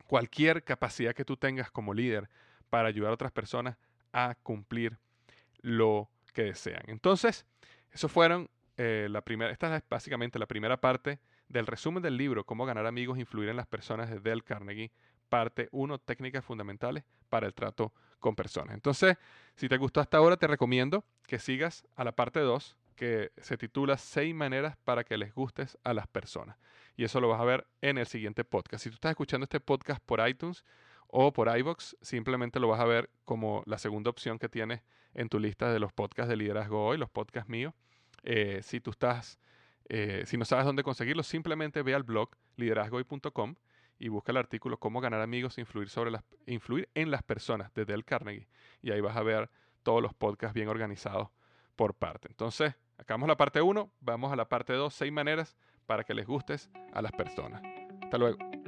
cualquier 0.07 0.63
capacidad 0.63 1.13
que 1.13 1.25
tú 1.25 1.37
tengas 1.37 1.69
como 1.69 1.93
líder 1.93 2.29
para 2.71 2.87
ayudar 2.87 3.11
a 3.11 3.13
otras 3.13 3.31
personas 3.31 3.77
a 4.11 4.35
cumplir 4.41 4.97
lo 5.61 6.09
que 6.33 6.43
desean. 6.43 6.81
Entonces, 6.87 7.45
eso 7.91 8.09
fueron 8.09 8.49
eh, 8.77 9.07
la 9.09 9.21
primera, 9.21 9.51
esta 9.51 9.75
es 9.75 9.83
básicamente 9.87 10.39
la 10.39 10.47
primera 10.47 10.79
parte 10.79 11.19
del 11.49 11.67
resumen 11.67 12.01
del 12.01 12.17
libro 12.17 12.45
Cómo 12.45 12.65
ganar 12.65 12.87
amigos 12.87 13.17
e 13.17 13.21
influir 13.21 13.49
en 13.49 13.57
las 13.57 13.67
personas 13.67 14.09
de 14.09 14.19
Dale 14.19 14.41
Carnegie, 14.41 14.91
parte 15.29 15.67
1, 15.71 15.99
técnicas 15.99 16.43
fundamentales 16.43 17.03
para 17.29 17.47
el 17.47 17.53
trato 17.53 17.93
con 18.19 18.35
personas. 18.35 18.73
Entonces, 18.73 19.17
si 19.55 19.67
te 19.67 19.77
gustó 19.77 19.99
hasta 19.99 20.17
ahora, 20.17 20.37
te 20.37 20.47
recomiendo 20.47 21.03
que 21.27 21.39
sigas 21.39 21.85
a 21.95 22.03
la 22.03 22.13
parte 22.13 22.39
2, 22.39 22.77
que 23.01 23.31
se 23.37 23.57
titula 23.57 23.97
Seis 23.97 24.35
maneras 24.35 24.77
para 24.83 25.03
que 25.03 25.17
les 25.17 25.33
gustes 25.33 25.75
a 25.83 25.91
las 25.91 26.05
personas. 26.05 26.59
Y 26.95 27.03
eso 27.03 27.19
lo 27.19 27.29
vas 27.29 27.41
a 27.41 27.45
ver 27.45 27.65
en 27.81 27.97
el 27.97 28.05
siguiente 28.05 28.43
podcast. 28.43 28.83
Si 28.83 28.91
tú 28.91 28.93
estás 28.93 29.09
escuchando 29.09 29.45
este 29.45 29.59
podcast 29.59 29.99
por 30.05 30.29
iTunes 30.29 30.63
o 31.07 31.33
por 31.33 31.47
iVoox, 31.57 31.95
simplemente 31.99 32.59
lo 32.59 32.67
vas 32.67 32.79
a 32.79 32.85
ver 32.85 33.09
como 33.25 33.63
la 33.65 33.79
segunda 33.79 34.11
opción 34.11 34.37
que 34.37 34.49
tienes 34.49 34.83
en 35.15 35.29
tu 35.29 35.39
lista 35.39 35.73
de 35.73 35.79
los 35.79 35.91
podcasts 35.91 36.29
de 36.29 36.35
liderazgo 36.35 36.85
hoy, 36.85 36.99
los 36.99 37.09
podcasts 37.09 37.49
míos. 37.49 37.73
Eh, 38.21 38.59
si 38.61 38.79
tú 38.79 38.91
estás, 38.91 39.39
eh, 39.89 40.21
si 40.27 40.37
no 40.37 40.45
sabes 40.45 40.65
dónde 40.67 40.83
conseguirlo, 40.83 41.23
simplemente 41.23 41.81
ve 41.81 41.95
al 41.95 42.03
blog 42.03 42.29
liderazgohoy.com 42.57 43.55
y 43.97 44.09
busca 44.09 44.31
el 44.31 44.37
artículo 44.37 44.77
Cómo 44.77 45.01
ganar 45.01 45.21
amigos 45.21 45.57
e 45.57 45.61
influir, 45.61 45.89
sobre 45.89 46.11
las, 46.11 46.23
influir 46.45 46.87
en 46.93 47.09
las 47.09 47.23
personas 47.23 47.73
de 47.73 47.83
Dale 47.83 48.03
Carnegie. 48.03 48.47
Y 48.83 48.91
ahí 48.91 49.01
vas 49.01 49.17
a 49.17 49.23
ver 49.23 49.49
todos 49.81 50.03
los 50.03 50.13
podcasts 50.13 50.53
bien 50.53 50.67
organizados 50.67 51.29
por 51.75 51.95
parte. 51.95 52.27
Entonces, 52.29 52.75
acabamos 53.01 53.27
la 53.27 53.37
parte 53.37 53.61
1, 53.61 53.91
vamos 53.99 54.31
a 54.31 54.35
la 54.35 54.47
parte 54.47 54.73
2, 54.73 54.93
seis 54.93 55.11
maneras 55.11 55.57
para 55.85 56.03
que 56.03 56.13
les 56.13 56.25
gustes 56.25 56.69
a 56.93 57.01
las 57.01 57.11
personas. 57.11 57.61
Hasta 58.01 58.17
luego. 58.17 58.60